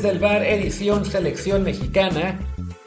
Desde 0.00 0.14
el 0.14 0.18
bar, 0.18 0.42
edición 0.42 1.04
Selección 1.04 1.62
Mexicana, 1.62 2.38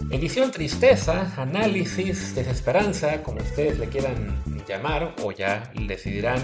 edición 0.09 0.49
Tristeza, 0.49 1.31
análisis, 1.37 2.33
desesperanza, 2.33 3.21
como 3.21 3.37
ustedes 3.37 3.77
le 3.77 3.87
quieran 3.87 4.41
llamar, 4.67 5.13
o 5.21 5.31
ya 5.31 5.71
decidirán 5.75 6.39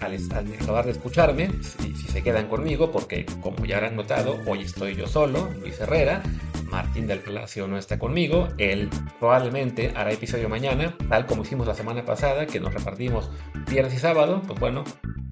al, 0.00 0.18
acabar 0.60 0.86
de 0.86 0.90
escucharme, 0.90 1.50
si, 1.62 1.94
si, 1.94 2.08
se 2.08 2.20
quedan 2.24 2.48
conmigo, 2.48 2.90
porque 2.90 3.26
como 3.40 3.64
ya 3.64 3.76
habrán 3.76 3.94
notado, 3.94 4.40
hoy 4.48 4.62
estoy 4.62 4.96
yo 4.96 5.06
solo, 5.06 5.50
Luis 5.60 5.78
Herrera, 5.78 6.20
Martín 6.64 7.06
del 7.06 7.20
Palacio 7.20 7.68
no 7.68 7.78
está 7.78 8.00
conmigo, 8.00 8.48
él 8.58 8.90
probablemente 9.20 9.92
hará 9.94 10.10
episodio 10.10 10.48
mañana, 10.48 10.96
tal 11.08 11.26
como 11.26 11.42
hicimos 11.42 11.68
la 11.68 11.74
semana 11.74 12.04
pasada, 12.04 12.44
que 12.44 12.58
nos 12.58 12.74
repartimos 12.74 13.30
viernes 13.70 13.94
y 13.94 13.98
sábado, 13.98 14.42
pues 14.44 14.58
bueno, 14.58 14.82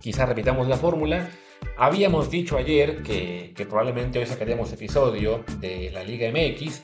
quizás 0.00 0.28
repitamos 0.28 0.68
la 0.68 0.76
fórmula. 0.76 1.28
Habíamos 1.78 2.30
dicho 2.30 2.56
ayer 2.56 3.02
que, 3.02 3.52
probablemente 3.68 4.18
hoy 4.18 4.24
sacaríamos 4.24 4.72
episodio 4.72 5.44
de 5.60 5.90
la 5.90 6.02
Liga 6.04 6.30
MX, 6.30 6.82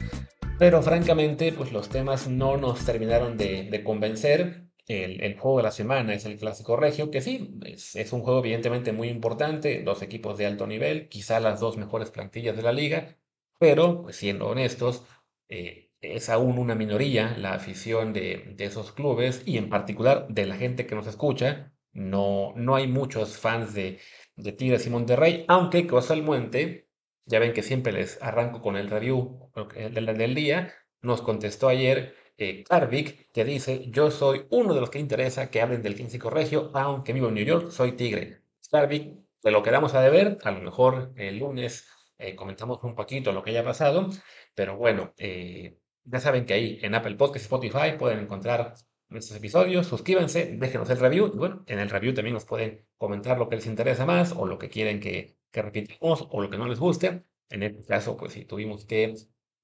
pero 0.59 0.83
francamente, 0.83 1.51
pues 1.53 1.73
los 1.73 1.89
temas 1.89 2.29
no 2.29 2.59
nos 2.59 2.85
terminaron 2.85 3.39
de, 3.39 3.83
convencer. 3.85 4.67
El, 4.87 5.39
juego 5.39 5.59
de 5.59 5.63
la 5.63 5.71
semana 5.71 6.13
es 6.13 6.27
el 6.27 6.37
Clásico 6.37 6.77
Regio, 6.77 7.11
que 7.11 7.23
sí, 7.23 7.59
es, 7.65 7.97
es, 7.97 8.13
un 8.13 8.21
juego 8.21 8.41
evidentemente 8.41 8.93
muy 8.93 9.09
importante, 9.09 9.83
dos 9.83 10.03
equipos 10.03 10.37
de 10.37 10.45
alto 10.45 10.67
nivel, 10.67 11.09
quizá 11.09 11.41
las 11.41 11.61
dos 11.61 11.79
mejores 11.79 12.11
plantillas 12.11 12.55
de 12.55 12.63
la 12.63 12.73
liga, 12.73 13.17
pero, 13.59 14.03
pues, 14.03 14.17
siendo 14.17 14.49
honestos, 14.49 15.05
eh, 15.49 15.91
es 16.03 16.29
aún 16.29 16.59
una 16.59 16.75
minoría 16.75 17.35
la 17.39 17.55
afición 17.55 18.13
de, 18.13 18.53
de, 18.57 18.65
esos 18.67 18.93
clubes 18.93 19.43
y 19.47 19.57
en 19.57 19.71
particular 19.71 20.27
de 20.29 20.45
la 20.45 20.57
gente 20.57 20.87
que 20.87 20.95
nos 20.95 21.07
escucha. 21.07 21.73
No, 21.95 22.55
no 22.57 22.75
hay 22.75 22.89
muchos 22.89 23.37
fans 23.37 23.75
de, 23.75 23.99
de 24.43 24.53
Tigres 24.53 24.87
y 24.87 24.91
Monterrey, 24.91 25.45
aunque 25.49 25.87
Cosa 25.87 26.15
al 26.15 26.23
Muente, 26.23 26.89
ya 27.25 27.39
ven 27.39 27.53
que 27.53 27.63
siempre 27.63 27.93
les 27.93 28.21
arranco 28.23 28.61
con 28.61 28.77
el 28.77 28.91
review 28.91 29.51
del, 29.75 30.35
día, 30.35 30.75
nos 31.01 31.23
contestó 31.23 31.69
ayer 31.69 32.15
eh, 32.39 32.65
Carvic, 32.69 33.31
que 33.33 33.45
dice, 33.45 33.87
yo 33.91 34.11
soy 34.11 34.47
uno 34.51 34.75
de 34.75 34.81
los 34.81 34.91
que 34.91 34.99
interesa 34.99 35.51
que 35.51 35.63
hablen 35.63 35.83
del 35.83 35.95
Clásico 35.95 36.31
Regio, 36.31 36.71
aunque 36.75 37.13
vivo 37.13 37.29
en 37.29 37.35
New 37.35 37.45
York, 37.45 37.71
soy 37.71 37.93
tigre. 37.93 38.43
Carvic, 38.71 39.17
te 39.41 39.51
lo 39.51 39.63
quedamos 39.63 39.95
a 39.95 40.03
deber, 40.03 40.39
a 40.43 40.51
lo 40.51 40.61
mejor 40.61 41.13
el 41.17 41.39
lunes 41.39 41.87
eh, 42.19 42.35
comentamos 42.35 42.83
un 42.83 42.95
poquito 42.95 43.33
lo 43.33 43.43
que 43.43 43.51
haya 43.51 43.65
pasado, 43.65 44.09
pero 44.55 44.77
bueno, 44.77 45.13
eh, 45.19 45.79
ya 46.05 46.21
saben 46.21 46.47
que 46.47 46.55
ahí 46.55 46.79
en 46.83 46.95
Apple 46.95 47.15
Podcast 47.15 47.45
y 47.45 47.47
Spotify 47.47 47.97
pueden 47.99 48.21
encontrar 48.21 48.75
nuestros 49.13 49.37
episodios, 49.39 49.87
suscríbanse, 49.87 50.57
déjenos 50.59 50.91
el 50.91 50.99
review, 50.99 51.31
y 51.35 51.39
bueno, 51.39 51.65
en 51.67 51.79
el 51.79 51.91
review 51.91 52.15
también 52.15 52.35
nos 52.35 52.45
pueden 52.45 52.87
comentar 52.97 53.39
lo 53.39 53.49
que 53.49 53.57
les 53.57 53.67
interesa 53.67 54.07
más, 54.07 54.33
o 54.33 54.47
lo 54.47 54.59
que 54.59 54.69
quieren 54.69 55.01
que, 55.01 55.37
que 55.51 55.63
repitamos, 55.63 56.27
o 56.31 56.43
lo 56.43 56.51
que 56.51 56.59
no 56.59 56.67
les 56.69 56.79
guste. 56.81 57.25
En 57.51 57.63
este 57.63 57.85
caso, 57.85 58.17
pues 58.17 58.33
si 58.33 58.45
tuvimos 58.45 58.85
que 58.87 59.15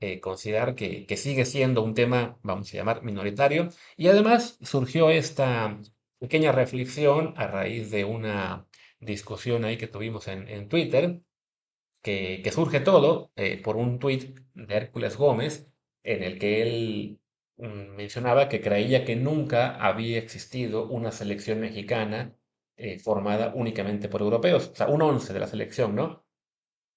eh, 0.00 0.20
considerar 0.20 0.74
que, 0.74 1.06
que, 1.06 1.16
sigue 1.16 1.44
siendo 1.44 1.82
un 1.82 1.94
tema, 1.94 2.38
vamos 2.42 2.72
a 2.72 2.77
llamar, 2.77 3.02
minoritario. 3.02 3.70
Y 3.96 4.08
además 4.08 4.58
surgió 4.62 5.10
esta 5.10 5.80
pequeña 6.18 6.52
reflexión 6.52 7.34
a 7.36 7.46
raíz 7.46 7.90
de 7.90 8.05
una 8.05 8.66
discusión 9.00 9.64
ahí 9.64 9.77
que 9.78 9.88
tuvimos 9.88 10.28
en, 10.28 10.48
en 10.48 10.68
Twitter, 10.68 11.20
que, 12.02 12.50
surge 12.52 12.80
todo 12.80 13.33
eh, 13.36 13.60
por 13.62 13.77
un 13.77 13.98
tuit 13.98 14.38
de 14.55 14.74
Hércules 14.74 15.16
Gómez, 15.16 15.68
en 16.02 16.22
el 16.22 16.38
que 16.38 16.62
él 16.62 17.20
mencionaba 17.59 18.48
que 18.48 18.61
creía 18.61 19.05
que 19.05 19.17
nunca 19.17 19.77
había 19.77 20.19
existido 20.19 20.87
una 20.89 21.11
selección 21.12 21.61
mexicana 21.61 22.35
eh, 22.77 22.98
formada 22.98 23.52
únicamente 23.55 24.08
por 24.08 24.23
europeos, 24.23 24.70
o 24.73 24.77
sea, 24.77 24.89
un 24.89 25.02
once 25.02 25.33
de 25.33 25.41
la 25.41 25.48
selección, 25.48 25.95
¿no? 25.97 26.24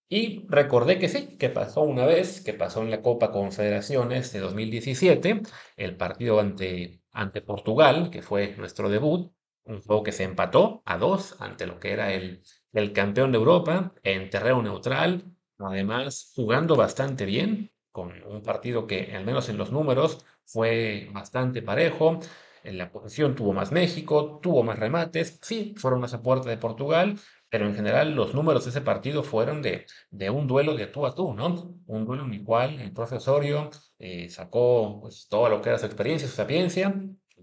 Y 0.09 0.45
recordé 0.49 0.99
que 0.99 1.09
sí, 1.09 1.37
que 1.37 1.49
pasó 1.49 1.81
una 1.81 2.05
vez, 2.05 2.41
que 2.41 2.53
pasó 2.53 2.81
en 2.81 2.91
la 2.91 3.01
Copa 3.01 3.31
Confederaciones 3.31 4.33
de 4.33 4.39
2017, 4.39 5.41
el 5.77 5.95
partido 5.97 6.39
ante, 6.39 7.01
ante 7.11 7.41
Portugal, 7.41 8.09
que 8.11 8.21
fue 8.21 8.55
nuestro 8.57 8.89
debut, 8.89 9.31
un 9.63 9.81
juego 9.81 10.03
que 10.03 10.11
se 10.11 10.23
empató 10.23 10.81
a 10.85 10.97
dos 10.97 11.37
ante 11.39 11.65
lo 11.65 11.79
que 11.79 11.93
era 11.93 12.13
el, 12.13 12.43
el 12.73 12.93
campeón 12.93 13.31
de 13.31 13.37
Europa 13.37 13.93
en 14.03 14.29
terreno 14.29 14.61
neutral, 14.61 15.23
además 15.59 16.33
jugando 16.35 16.75
bastante 16.75 17.25
bien, 17.25 17.71
con 17.91 18.11
un 18.23 18.41
partido 18.43 18.87
que 18.87 19.15
al 19.15 19.25
menos 19.25 19.49
en 19.49 19.57
los 19.57 19.71
números 19.71 20.25
fue 20.45 21.09
bastante 21.13 21.61
parejo. 21.61 22.19
En 22.63 22.77
la 22.77 22.91
posición 22.91 23.35
tuvo 23.35 23.53
más 23.53 23.71
México, 23.71 24.39
tuvo 24.41 24.63
más 24.63 24.77
remates, 24.77 25.39
sí, 25.41 25.73
fueron 25.77 25.99
más 25.99 26.13
a 26.13 26.21
puerta 26.21 26.49
de 26.49 26.57
Portugal, 26.57 27.17
pero 27.49 27.65
en 27.65 27.75
general 27.75 28.15
los 28.15 28.35
números 28.35 28.65
de 28.65 28.69
ese 28.69 28.81
partido 28.81 29.23
fueron 29.23 29.61
de, 29.61 29.85
de 30.11 30.29
un 30.29 30.47
duelo 30.47 30.75
de 30.75 30.87
tú 30.87 31.05
a 31.05 31.15
tú, 31.15 31.33
¿no? 31.33 31.79
Un 31.87 32.05
duelo 32.05 32.25
en 32.25 32.33
el 32.33 32.43
cual 32.43 32.79
el 32.79 32.93
profesorio 32.93 33.71
eh, 33.97 34.29
sacó 34.29 35.01
pues, 35.01 35.27
todo 35.27 35.49
lo 35.49 35.61
que 35.61 35.69
era 35.69 35.79
su 35.79 35.87
experiencia, 35.87 36.27
su 36.27 36.35
sapiencia, 36.35 36.93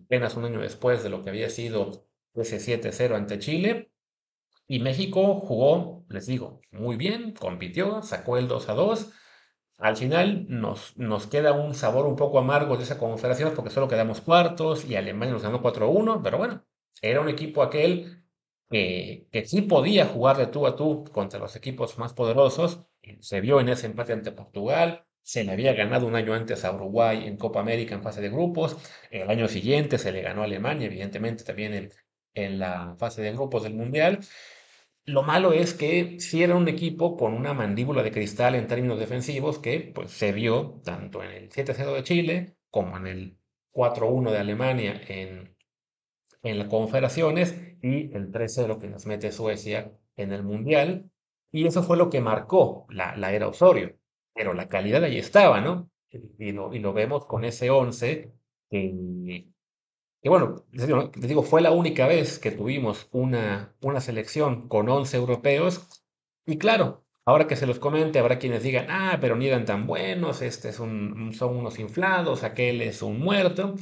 apenas 0.04 0.36
un 0.36 0.44
año 0.44 0.60
después 0.60 1.02
de 1.02 1.10
lo 1.10 1.24
que 1.24 1.30
había 1.30 1.50
sido 1.50 2.06
ese 2.34 2.58
7-0 2.58 3.16
ante 3.16 3.40
Chile, 3.40 3.90
y 4.70 4.80
México 4.80 5.40
jugó, 5.40 6.04
les 6.10 6.26
digo, 6.26 6.60
muy 6.72 6.96
bien, 6.96 7.32
compitió, 7.32 8.02
sacó 8.02 8.36
el 8.36 8.48
2 8.48 8.68
a 8.68 8.74
2. 8.74 9.12
Al 9.78 9.96
final 9.96 10.46
nos, 10.48 10.96
nos 10.96 11.26
queda 11.28 11.52
un 11.52 11.74
sabor 11.74 12.06
un 12.06 12.16
poco 12.16 12.38
amargo 12.38 12.76
de 12.76 12.82
esa 12.82 12.98
confederación 12.98 13.52
porque 13.54 13.70
solo 13.70 13.88
quedamos 13.88 14.20
cuartos 14.20 14.84
y 14.84 14.96
Alemania 14.96 15.32
nos 15.34 15.42
ganó 15.42 15.62
4 15.62 15.86
a 15.86 15.88
1, 15.88 16.22
pero 16.22 16.38
bueno, 16.38 16.66
era 17.00 17.20
un 17.20 17.28
equipo 17.28 17.62
aquel 17.62 18.24
que, 18.68 19.28
que 19.30 19.46
sí 19.46 19.62
podía 19.62 20.06
jugar 20.06 20.36
de 20.36 20.48
tú 20.48 20.66
a 20.66 20.74
tú 20.76 21.04
contra 21.12 21.38
los 21.38 21.54
equipos 21.56 21.96
más 21.98 22.12
poderosos. 22.12 22.80
Se 23.20 23.40
vio 23.40 23.60
en 23.60 23.68
ese 23.68 23.86
empate 23.86 24.12
ante 24.12 24.32
Portugal, 24.32 25.06
se 25.22 25.44
le 25.44 25.52
había 25.52 25.72
ganado 25.74 26.06
un 26.06 26.16
año 26.16 26.34
antes 26.34 26.64
a 26.64 26.72
Uruguay 26.74 27.26
en 27.26 27.36
Copa 27.36 27.60
América 27.60 27.94
en 27.94 28.02
fase 28.02 28.20
de 28.20 28.30
grupos. 28.30 28.76
El 29.10 29.30
año 29.30 29.46
siguiente 29.46 29.98
se 29.98 30.10
le 30.10 30.22
ganó 30.22 30.42
a 30.42 30.44
Alemania, 30.44 30.86
evidentemente 30.86 31.44
también 31.44 31.74
en, 31.74 31.92
en 32.34 32.58
la 32.58 32.96
fase 32.98 33.22
de 33.22 33.32
grupos 33.32 33.62
del 33.62 33.74
Mundial. 33.74 34.18
Lo 35.08 35.22
malo 35.22 35.54
es 35.54 35.72
que 35.72 36.20
si 36.20 36.42
era 36.42 36.54
un 36.54 36.68
equipo 36.68 37.16
con 37.16 37.32
una 37.32 37.54
mandíbula 37.54 38.02
de 38.02 38.10
cristal 38.10 38.54
en 38.54 38.66
términos 38.66 38.98
defensivos 38.98 39.58
que 39.58 39.90
pues, 39.94 40.10
se 40.10 40.32
vio 40.32 40.82
tanto 40.84 41.22
en 41.22 41.30
el 41.30 41.48
7-0 41.48 41.94
de 41.94 42.02
Chile 42.02 42.56
como 42.70 42.94
en 42.98 43.06
el 43.06 43.38
4-1 43.72 44.32
de 44.32 44.38
Alemania 44.38 45.00
en, 45.08 45.56
en 46.42 46.58
las 46.58 46.68
confederaciones 46.68 47.58
y 47.82 48.14
el 48.14 48.30
3-0 48.30 48.78
que 48.78 48.88
nos 48.88 49.06
mete 49.06 49.32
Suecia 49.32 49.90
en 50.14 50.30
el 50.32 50.42
Mundial. 50.42 51.10
Y 51.50 51.66
eso 51.66 51.82
fue 51.82 51.96
lo 51.96 52.10
que 52.10 52.20
marcó 52.20 52.84
la, 52.90 53.16
la 53.16 53.32
era 53.32 53.48
Osorio. 53.48 53.96
Pero 54.34 54.52
la 54.52 54.68
calidad 54.68 55.02
ahí 55.04 55.16
estaba, 55.16 55.62
¿no? 55.62 55.90
Y 56.10 56.52
lo, 56.52 56.74
y 56.74 56.80
lo 56.80 56.92
vemos 56.92 57.24
con 57.24 57.46
ese 57.46 57.70
11 57.70 58.34
que, 58.68 59.46
y 60.22 60.28
bueno, 60.28 60.64
les 60.72 61.28
digo, 61.28 61.42
fue 61.42 61.60
la 61.60 61.70
única 61.70 62.06
vez 62.06 62.38
que 62.38 62.50
tuvimos 62.50 63.08
una, 63.12 63.74
una 63.80 64.00
selección 64.00 64.68
con 64.68 64.88
11 64.88 65.16
europeos. 65.16 65.86
Y 66.46 66.58
claro, 66.58 67.04
ahora 67.24 67.46
que 67.46 67.56
se 67.56 67.66
los 67.66 67.78
comente, 67.78 68.18
habrá 68.18 68.38
quienes 68.38 68.62
digan, 68.62 68.86
ah, 68.90 69.18
pero 69.20 69.36
ni 69.36 69.46
eran 69.46 69.64
tan 69.64 69.86
buenos, 69.86 70.42
este 70.42 70.70
es 70.70 70.76
son 70.76 71.56
unos 71.56 71.78
inflados, 71.78 72.42
aquel 72.42 72.82
es 72.82 73.02
un 73.02 73.20
muerto. 73.20 73.74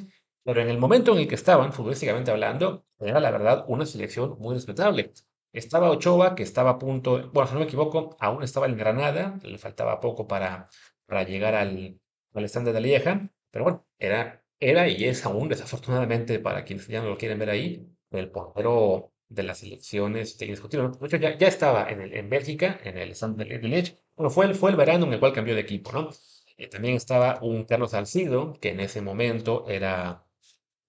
Pero 0.45 0.61
en 0.61 0.69
el 0.69 0.79
momento 0.79 1.13
en 1.13 1.19
el 1.19 1.29
que 1.29 1.35
estaban, 1.35 1.73
futbolísticamente 1.73 2.31
hablando, 2.31 2.85
era 3.01 3.19
la 3.21 3.31
verdad 3.31 3.65
una 3.69 3.87
selección 3.87 4.37
muy 4.39 4.55
respetable. 4.55 5.13
Estaba 5.53 5.91
Ochoa, 5.91 6.35
que 6.35 6.43
estaba 6.43 6.73
a 6.73 6.79
punto, 6.79 7.31
bueno, 7.33 7.49
si 7.49 7.55
no 7.55 7.61
me 7.61 7.67
equivoco, 7.67 8.17
aún 8.21 8.43
estaba 8.43 8.67
en 8.67 8.77
Granada, 8.77 9.39
le 9.43 9.59
faltaba 9.59 10.01
poco 10.01 10.27
para, 10.29 10.69
para 11.07 11.25
llegar 11.25 11.55
al, 11.55 11.99
al 12.34 12.47
de 12.47 12.81
Lieja, 12.81 13.31
pero 13.51 13.65
bueno, 13.65 13.87
era 13.99 14.46
era 14.61 14.89
y 14.89 15.05
es 15.05 15.25
aún, 15.25 15.49
desafortunadamente, 15.49 16.39
para 16.39 16.65
quienes 16.65 16.87
ya 16.89 17.03
no 17.03 17.09
lo 17.11 17.19
quieren 17.19 17.39
ver 17.39 17.51
ahí, 17.51 17.87
el 18.11 18.31
portero 18.31 19.13
de 19.29 19.43
las 19.43 19.63
elecciones 19.63 20.41
indiscutible. 20.41 20.91
De 21.01 21.19
ya, 21.19 21.37
ya 21.37 21.49
estaba 21.49 21.91
en, 21.91 22.01
el, 22.01 22.15
en 22.15 22.29
Bélgica, 22.31 22.81
en 22.85 22.99
el 22.99 23.11
Stand 23.13 23.39
de. 23.39 23.97
Bueno, 24.17 24.31
fue 24.31 24.47
el, 24.47 24.55
fue 24.55 24.71
el 24.71 24.77
verano 24.77 25.07
en 25.07 25.13
el 25.15 25.21
cual 25.21 25.33
cambió 25.33 25.55
de 25.55 25.61
equipo, 25.63 25.93
¿no? 25.93 26.11
Eh, 26.57 26.69
también 26.69 26.95
estaba 26.95 27.39
un 27.43 27.65
Carlos 27.65 27.91
Salcido, 27.91 28.55
que 28.61 28.71
en 28.71 28.81
ese 28.81 29.01
momento 29.03 29.67
era. 29.69 30.25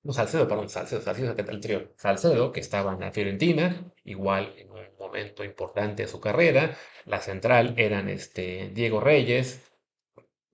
No, 0.04 0.14
Salcedo, 0.14 0.48
perdón, 0.48 0.70
Salcedo, 0.70 1.02
Salcedo, 1.02 1.36
trío. 1.60 1.94
Salcedo, 1.98 2.52
que 2.52 2.62
estaba 2.62 2.94
en 2.94 3.02
la 3.02 3.12
Fiorentina, 3.12 3.92
igual 4.06 4.54
en 4.58 4.72
un 4.72 4.86
momento 5.00 5.44
importante 5.44 6.04
de 6.04 6.10
su 6.10 6.20
carrera. 6.22 6.78
La 7.06 7.20
central 7.22 7.74
eran 7.78 8.10
este, 8.10 8.70
Diego 8.74 9.02
Reyes, 9.02 9.67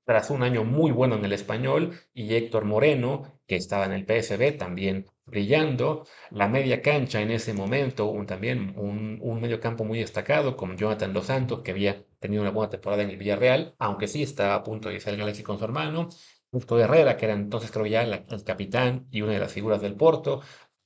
tras 0.06 0.30
un 0.30 0.44
año 0.44 0.64
muy 0.64 0.92
bueno 0.92 1.16
en 1.16 1.26
el 1.26 1.34
español, 1.34 1.94
y 2.14 2.34
Héctor 2.36 2.66
Moreno, 2.66 3.40
que 3.48 3.56
estaba 3.56 3.86
en 3.86 3.94
el 3.94 4.06
PSB, 4.06 4.52
también 4.58 5.06
brillando. 5.26 6.06
La 6.32 6.48
media 6.48 6.82
cancha 6.82 7.22
en 7.22 7.32
ese 7.32 7.54
momento, 7.54 8.06
un, 8.08 8.26
también 8.26 8.74
un, 8.78 9.20
un 9.22 9.42
medio 9.42 9.60
campo 9.60 9.84
muy 9.86 10.00
destacado, 10.00 10.56
como 10.58 10.76
Jonathan 10.76 11.14
Dos 11.14 11.28
Santos, 11.28 11.62
que 11.62 11.72
había 11.72 12.04
tenido 12.20 12.42
una 12.42 12.52
buena 12.52 12.70
temporada 12.70 13.04
en 13.04 13.10
el 13.12 13.18
Villarreal, 13.18 13.76
aunque 13.80 14.08
sí 14.08 14.24
estaba 14.24 14.56
a 14.56 14.64
punto 14.64 14.90
de 14.90 15.00
salir 15.00 15.20
Galaxy 15.20 15.44
con 15.44 15.58
su 15.60 15.66
hermano. 15.66 16.10
Justo 16.52 16.80
Herrera, 16.80 17.18
que 17.18 17.26
era 17.26 17.34
entonces 17.34 17.72
creo 17.72 17.86
ya 17.88 18.04
el 18.04 18.44
capitán 18.44 19.08
y 19.12 19.22
una 19.22 19.34
de 19.34 19.40
las 19.40 19.52
figuras 19.54 19.82
del 19.82 19.96
Porto. 19.96 20.42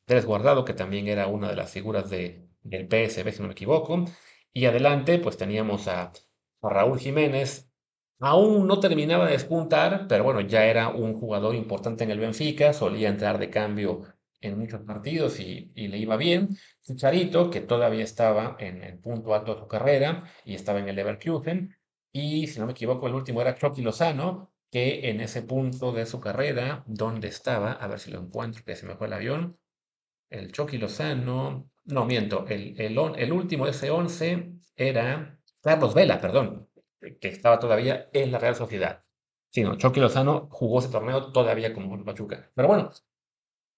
Andrés 0.07 0.25
Guardado, 0.25 0.63
que 0.65 0.73
también 0.73 1.07
era 1.07 1.27
una 1.27 1.49
de 1.49 1.55
las 1.55 1.71
figuras 1.71 2.09
de, 2.09 2.47
del 2.63 2.87
PSB, 2.87 3.31
si 3.31 3.41
no 3.41 3.47
me 3.47 3.53
equivoco. 3.53 4.05
Y 4.53 4.65
adelante, 4.65 5.19
pues 5.19 5.37
teníamos 5.37 5.87
a 5.87 6.11
Raúl 6.61 6.99
Jiménez 6.99 7.66
aún 8.19 8.67
no 8.67 8.79
terminaba 8.79 9.25
de 9.25 9.33
despuntar, 9.33 10.07
pero 10.07 10.23
bueno, 10.23 10.41
ya 10.41 10.65
era 10.65 10.89
un 10.89 11.19
jugador 11.19 11.55
importante 11.55 12.03
en 12.03 12.11
el 12.11 12.19
Benfica, 12.19 12.73
solía 12.73 13.09
entrar 13.09 13.37
de 13.37 13.49
cambio 13.49 14.03
en 14.41 14.57
muchos 14.59 14.81
partidos 14.81 15.39
y, 15.39 15.71
le 15.75 15.97
iba 15.97 16.17
bien. 16.17 16.49
Chicharito, 16.83 17.49
que 17.49 17.61
todavía 17.61 18.03
estaba 18.03 18.55
en 18.59 18.83
el 18.83 18.99
punto 18.99 19.33
alto 19.33 19.55
de 19.55 19.61
su 19.61 19.67
carrera 19.67 20.23
y 20.45 20.55
estaba 20.55 20.79
en 20.79 20.89
el 20.89 20.95
Leverkusen. 20.95 21.75
Y 22.11 22.47
si 22.47 22.59
no 22.59 22.65
me 22.65 22.71
equivoco, 22.71 23.07
el 23.07 23.13
último 23.13 23.41
era 23.41 23.55
Chucky 23.55 23.81
Lozano, 23.81 24.51
que 24.71 25.09
en 25.09 25.21
ese 25.21 25.43
punto 25.43 25.91
de 25.91 26.05
su 26.05 26.19
carrera, 26.19 26.83
¿dónde 26.87 27.27
estaba? 27.27 27.73
A 27.73 27.87
ver 27.87 27.99
si 27.99 28.11
lo 28.11 28.19
encuentro, 28.19 28.63
que 28.65 28.75
se 28.75 28.85
me 28.85 28.95
fue 28.95 29.07
el 29.07 29.13
avión. 29.13 29.57
El 30.29 30.51
Chucky 30.51 30.77
Lozano, 30.77 31.69
no 31.85 32.05
miento, 32.05 32.45
el, 32.47 32.79
el, 32.79 32.97
el 33.17 33.31
último 33.31 33.65
de 33.65 33.71
ese 33.71 33.89
11 33.91 34.51
era 34.75 35.39
Carlos 35.61 35.93
Vela, 35.93 36.19
perdón, 36.19 36.66
que 37.19 37.29
estaba 37.29 37.59
todavía 37.59 38.09
en 38.13 38.31
la 38.31 38.39
Real 38.39 38.55
Sociedad. 38.55 39.03
Sí, 39.49 39.63
no, 39.63 39.77
Chucky 39.77 39.99
Lozano 39.99 40.49
jugó 40.51 40.79
ese 40.79 40.89
torneo 40.89 41.31
todavía 41.31 41.73
como 41.73 42.03
Pachuca. 42.03 42.51
Pero 42.55 42.67
bueno, 42.67 42.91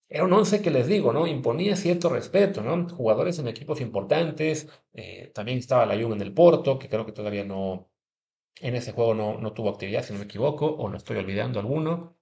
era 0.09 0.23
un 0.23 0.33
once 0.33 0.61
que 0.61 0.71
les 0.71 0.87
digo, 0.87 1.13
¿no? 1.13 1.27
Imponía 1.27 1.75
cierto 1.75 2.09
respeto, 2.09 2.61
¿no? 2.61 2.89
Jugadores 2.89 3.37
en 3.39 3.47
equipos 3.47 3.79
importantes. 3.81 4.67
Eh, 4.93 5.31
también 5.33 5.59
estaba 5.59 5.85
la 5.85 5.95
Juve 5.95 6.15
en 6.15 6.21
el 6.21 6.33
Porto, 6.33 6.79
que 6.79 6.89
creo 6.89 7.05
que 7.05 7.11
todavía 7.11 7.43
no, 7.45 7.89
en 8.61 8.75
ese 8.75 8.93
juego 8.93 9.13
no, 9.15 9.39
no 9.39 9.53
tuvo 9.53 9.69
actividad, 9.69 10.03
si 10.03 10.13
no 10.13 10.19
me 10.19 10.25
equivoco, 10.25 10.67
o 10.67 10.89
no 10.89 10.97
estoy 10.97 11.17
olvidando 11.17 11.59
alguno. 11.59 12.17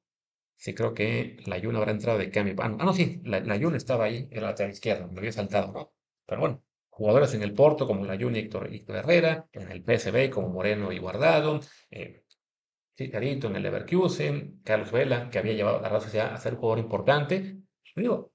Sí, 0.57 0.75
creo 0.75 0.93
que 0.93 1.37
la 1.47 1.59
Juve 1.61 1.77
habrá 1.77 1.91
entrado 1.91 2.19
de 2.19 2.31
cambio. 2.31 2.55
Ah, 2.59 2.69
no, 2.69 2.77
ah, 2.89 2.93
sí, 2.93 3.21
la, 3.25 3.41
la 3.41 3.55
estaba 3.77 4.05
ahí, 4.05 4.27
en 4.31 4.41
la 4.41 4.49
lateral 4.49 4.71
izquierda, 4.73 5.07
me 5.07 5.19
había 5.19 5.31
saltado, 5.33 5.71
¿no? 5.73 5.93
Pero 6.27 6.41
bueno, 6.41 6.63
jugadores 6.97 7.35
en 7.35 7.43
el 7.43 7.53
Porto 7.53 7.85
como 7.85 8.05
la 8.05 8.17
Juve 8.17 8.39
Héctor, 8.39 8.73
Héctor 8.73 8.95
Herrera, 8.95 9.45
en 9.51 9.71
el 9.71 9.83
PSV 9.83 10.31
como 10.31 10.49
Moreno 10.49 10.91
y 10.91 10.97
Guardado, 10.97 11.59
eh, 11.91 12.23
en 12.97 13.55
el 13.55 13.61
Leverkusen, 13.61 14.61
Carlos 14.63 14.91
Vela, 14.91 15.29
que 15.29 15.37
había 15.37 15.53
llevado 15.53 15.77
a 15.77 15.81
la 15.81 15.89
Real 15.89 16.01
Sociedad 16.01 16.33
a 16.33 16.37
ser 16.37 16.55
jugador 16.55 16.79
importante, 16.79 17.57
Digo, 17.95 18.31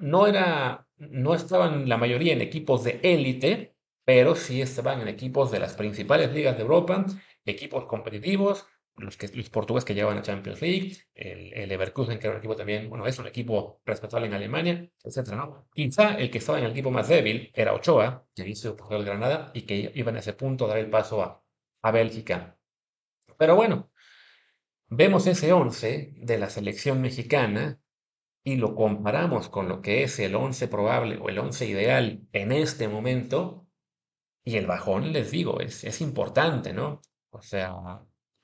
no 0.00 0.26
era, 0.26 0.86
no 0.98 1.34
estaban 1.34 1.88
la 1.88 1.96
mayoría 1.96 2.34
en 2.34 2.42
equipos 2.42 2.84
de 2.84 3.00
élite, 3.02 3.74
pero 4.04 4.34
sí 4.34 4.60
estaban 4.60 5.00
en 5.00 5.08
equipos 5.08 5.50
de 5.50 5.60
las 5.60 5.74
principales 5.74 6.32
ligas 6.32 6.56
de 6.56 6.62
Europa, 6.62 7.06
equipos 7.46 7.86
competitivos, 7.86 8.66
los, 8.98 9.16
que, 9.16 9.28
los 9.28 9.50
portugueses 9.50 9.84
que 9.84 9.94
llevaban 9.94 10.18
a 10.18 10.22
Champions 10.22 10.60
League, 10.60 10.96
el, 11.14 11.52
el 11.54 11.68
Leverkusen, 11.68 12.18
que 12.18 12.26
era 12.26 12.34
un 12.34 12.38
equipo 12.38 12.56
también, 12.56 12.88
bueno, 12.88 13.06
es 13.06 13.18
un 13.18 13.26
equipo 13.26 13.80
respetable 13.84 14.26
en 14.26 14.34
Alemania, 14.34 14.90
etc. 15.04 15.28
¿no? 15.32 15.68
Quizá 15.72 16.14
el 16.14 16.30
que 16.30 16.38
estaba 16.38 16.58
en 16.58 16.64
el 16.64 16.72
equipo 16.72 16.90
más 16.90 17.08
débil 17.08 17.50
era 17.54 17.74
Ochoa, 17.74 18.26
que 18.34 18.48
hizo 18.48 18.76
el 18.90 19.04
Granada 19.04 19.50
y 19.54 19.62
que 19.62 19.92
iba 19.94 20.10
en 20.10 20.16
ese 20.18 20.32
punto 20.32 20.64
a 20.64 20.68
dar 20.68 20.78
el 20.78 20.90
paso 20.90 21.22
a, 21.22 21.42
a 21.82 21.90
Bélgica. 21.90 22.58
Pero 23.36 23.54
bueno, 23.54 23.90
vemos 24.88 25.26
ese 25.26 25.52
11 25.52 26.14
de 26.16 26.38
la 26.38 26.50
selección 26.50 27.00
mexicana 27.00 27.80
y 28.42 28.56
lo 28.56 28.74
comparamos 28.74 29.48
con 29.48 29.68
lo 29.68 29.82
que 29.82 30.02
es 30.02 30.18
el 30.18 30.34
11 30.34 30.68
probable 30.68 31.18
o 31.18 31.28
el 31.28 31.38
11 31.38 31.66
ideal 31.66 32.22
en 32.32 32.52
este 32.52 32.88
momento, 32.88 33.66
y 34.44 34.56
el 34.56 34.66
bajón, 34.66 35.12
les 35.12 35.30
digo, 35.30 35.60
es, 35.60 35.84
es 35.84 36.00
importante, 36.00 36.72
¿no? 36.72 37.02
O 37.30 37.42
sea, 37.42 37.74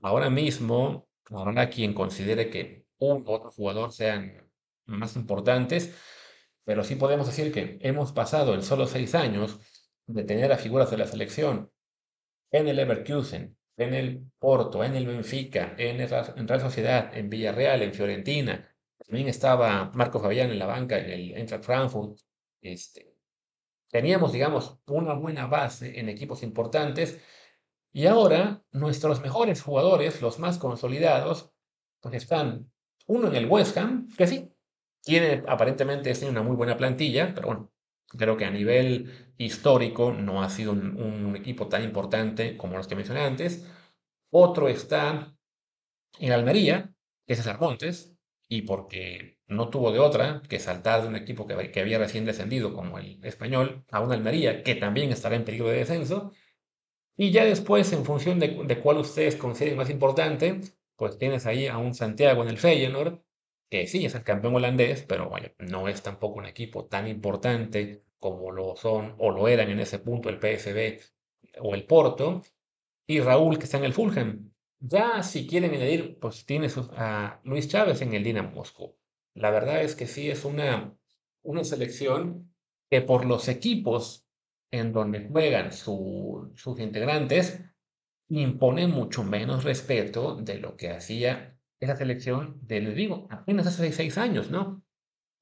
ahora 0.05 0.29
mismo, 0.29 1.09
ahora 1.31 1.71
quien 1.71 1.95
considere 1.95 2.51
que 2.51 2.85
un 2.99 3.25
otro 3.27 3.51
jugador 3.51 3.91
sean 3.91 4.51
más 4.85 5.17
importantes, 5.17 5.97
pero 6.65 6.85
sí 6.85 6.97
podemos 6.97 7.27
decir 7.27 7.51
que 7.53 7.79
hemos 7.81 8.13
pasado 8.13 8.55
en 8.55 8.63
solo 8.63 8.87
seis 8.87 9.15
años 9.15 9.59
de 10.07 10.25
tener 10.25 10.53
a 10.53 10.59
figuras 10.59 10.91
de 10.91 10.99
la 10.99 11.07
selección 11.07 11.71
en 12.51 12.69
el 12.69 12.77
Leverkusen, 12.77 13.57
en 13.79 13.95
el 13.95 14.31
Porto, 14.39 14.85
en 14.85 14.95
el 14.95 15.07
Benfica, 15.07 15.75
en, 15.79 16.01
en 16.03 16.49
Real 16.49 16.61
Sociedad, 16.61 17.17
en 17.17 17.31
Villarreal, 17.31 17.81
en 17.83 17.95
Fiorentina, 17.95 18.69
también 18.99 19.29
estaba 19.29 19.91
Marco 19.95 20.21
Fabián 20.21 20.51
en 20.51 20.59
la 20.59 20.67
banca 20.67 20.99
en 20.99 21.11
el 21.11 21.33
Eintracht 21.35 21.65
Frankfurt. 21.65 22.19
Este, 22.61 23.17
teníamos, 23.91 24.33
digamos, 24.33 24.79
una 24.87 25.15
buena 25.15 25.47
base 25.47 25.99
en 25.99 26.11
equipos 26.11 26.43
importantes 26.43 27.21
y 27.95 28.07
ahora 28.07 28.63
nuestros 28.73 29.23
mejores 29.23 29.63
jugadores, 29.63 30.21
los 30.21 30.39
más 30.39 30.59
consolidados, 30.59 31.53
pues 32.01 32.17
están 32.17 32.71
uno 33.07 33.29
en 33.29 33.37
el 33.37 33.47
West 33.47 33.79
Ham, 33.79 34.09
que 34.19 34.27
sí, 34.27 34.51
tiene 35.01 35.45
aparentemente 35.47 36.13
tiene 36.13 36.31
una 36.31 36.43
muy 36.43 36.57
buena 36.57 36.77
plantilla, 36.77 37.33
pero 37.35 37.47
bueno, 37.47 37.73
creo 38.09 38.37
que 38.37 38.45
a 38.47 38.51
nivel 38.51 39.33
histórico 39.39 40.13
no 40.13 40.43
ha 40.43 40.51
sido 40.51 40.73
un, 40.73 41.01
un 41.01 41.37
equipo 41.37 41.69
tan 41.69 41.85
importante 41.85 42.57
como 42.57 42.77
los 42.77 42.89
que 42.89 42.97
mencioné 42.97 43.21
antes. 43.21 43.67
Otro 44.31 44.69
está 44.69 45.37
en 46.19 46.33
Almería, 46.33 46.93
que 47.27 47.35
es 47.35 47.39
César 47.39 47.61
Montes, 47.61 48.17
y 48.49 48.63
porque 48.63 49.39
no 49.47 49.69
tuvo 49.71 49.93
de 49.93 50.01
otra 50.01 50.43
que 50.49 50.59
saltar 50.59 51.03
de 51.03 51.09
un 51.09 51.17
equipo 51.17 51.47
que, 51.47 51.71
que 51.71 51.81
había 51.81 51.99
recién 51.99 52.25
descendido 52.25 52.75
como 52.75 52.99
el 52.99 53.25
español 53.25 53.85
a 53.93 54.01
una 54.01 54.15
Almería 54.15 54.63
que 54.65 54.75
también 54.75 55.13
estará 55.13 55.37
en 55.37 55.45
peligro 55.45 55.69
de 55.69 55.79
descenso. 55.79 56.33
Y 57.17 57.31
ya 57.31 57.45
después, 57.45 57.93
en 57.93 58.05
función 58.05 58.39
de, 58.41 58.65
de 58.65 58.81
cuál 58.81 58.99
ustedes 58.99 59.37
consideren 59.37 59.79
más 59.79 59.91
importante, 59.91 60.61
pues 60.97 61.19
tienes 61.19 61.47
ahí 61.47 61.67
a 61.67 61.79
un 61.79 61.95
Santiago 61.95 62.43
en 62.43 62.49
el 62.49 62.59
Feyenoord, 62.59 63.21
que 63.71 63.87
sí 63.87 64.05
es 64.05 64.15
el 64.15 64.25
campeón 64.25 64.57
holandés, 64.57 65.03
pero 65.03 65.31
vaya, 65.31 65.53
no 65.59 65.89
es 65.89 66.03
tampoco 66.03 66.39
un 66.39 66.47
equipo 66.47 66.87
tan 66.87 67.09
importante 67.09 68.05
como 68.19 68.51
lo 68.53 68.77
son 68.77 69.15
o 69.19 69.31
lo 69.31 69.49
eran 69.49 69.71
en 69.71 69.81
ese 69.81 69.99
punto 69.99 70.29
el 70.29 70.39
PSV 70.39 71.01
o 71.61 71.75
el 71.75 71.85
Porto. 71.85 72.43
Y 73.07 73.21
Raúl, 73.21 73.59
que 73.59 73.65
está 73.65 73.79
en 73.79 73.85
el 73.85 73.93
Fulham, 73.93 74.53
ya 74.81 75.23
si 75.23 75.47
quieren 75.47 75.75
añadir, 75.75 76.19
pues 76.19 76.47
tienes 76.47 76.77
a 76.97 77.41
Luis 77.45 77.69
Chávez 77.69 78.01
en 78.03 78.15
el 78.15 78.25
Dinamo 78.25 78.51
Moscú. 78.51 78.97
La 79.35 79.51
verdad 79.51 79.83
es 79.83 79.95
que 79.95 80.07
sí 80.07 80.31
es 80.31 80.45
una, 80.45 80.97
una 81.43 81.65
selección 81.65 82.55
que 82.91 83.01
por 83.01 83.25
los 83.25 83.49
equipos 83.49 84.24
en 84.71 84.93
donde 84.93 85.29
juegan 85.29 85.73
sus 85.73 86.79
integrantes 86.79 87.61
impone 88.29 88.87
mucho 88.87 89.23
menos 89.23 89.65
respeto 89.65 90.37
de 90.37 90.59
lo 90.59 90.77
que 90.77 90.91
hacía 90.91 91.57
esa 91.81 91.97
selección 91.97 92.59
de, 92.63 92.81
les 92.81 93.11
apenas 93.31 93.67
hace 93.67 93.93
seis 93.93 94.19
años, 94.19 94.51
¿no? 94.51 94.83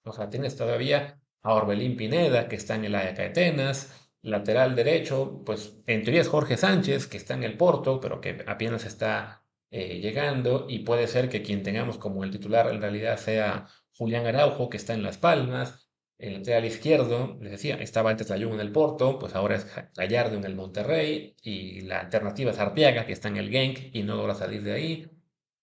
O 0.04 0.12
sea, 0.12 0.28
tienes 0.28 0.56
todavía 0.56 1.20
a 1.42 1.54
Orbelín 1.54 1.96
Pineda, 1.96 2.48
que 2.48 2.56
está 2.56 2.74
en 2.74 2.84
el 2.84 2.94
Ajax 2.94 3.20
Atenas, 3.20 3.98
Lateral 4.22 4.76
derecho, 4.76 5.42
pues 5.44 5.76
en 5.86 6.04
teoría 6.04 6.20
es 6.20 6.28
Jorge 6.28 6.56
Sánchez, 6.56 7.08
que 7.08 7.16
está 7.16 7.34
en 7.34 7.42
el 7.42 7.56
Porto, 7.56 7.98
pero 8.00 8.20
que 8.20 8.44
apenas 8.46 8.84
está 8.84 9.42
eh, 9.70 9.98
llegando, 9.98 10.66
y 10.68 10.80
puede 10.80 11.08
ser 11.08 11.28
que 11.28 11.42
quien 11.42 11.64
tengamos 11.64 11.98
como 11.98 12.22
el 12.22 12.30
titular 12.30 12.68
en 12.68 12.80
realidad 12.80 13.16
sea 13.16 13.66
Julián 13.96 14.26
Araujo, 14.26 14.70
que 14.70 14.76
está 14.76 14.94
en 14.94 15.02
Las 15.02 15.18
Palmas. 15.18 15.81
El 16.22 16.34
lateral 16.34 16.64
izquierdo, 16.64 17.36
les 17.40 17.50
decía, 17.50 17.74
estaba 17.74 18.10
antes 18.10 18.30
la 18.30 18.36
Juve 18.36 18.54
en 18.54 18.60
el 18.60 18.70
Porto, 18.70 19.18
pues 19.18 19.34
ahora 19.34 19.56
es 19.56 19.66
Gallardo 19.96 20.36
en 20.36 20.44
el 20.44 20.54
Monterrey, 20.54 21.34
y 21.42 21.80
la 21.80 21.98
alternativa 21.98 22.52
es 22.52 22.60
Arteaga, 22.60 23.04
que 23.06 23.12
está 23.12 23.26
en 23.26 23.38
el 23.38 23.50
Genk 23.50 23.92
y 23.92 24.04
no 24.04 24.14
logra 24.14 24.36
salir 24.36 24.62
de 24.62 24.72
ahí. 24.72 25.10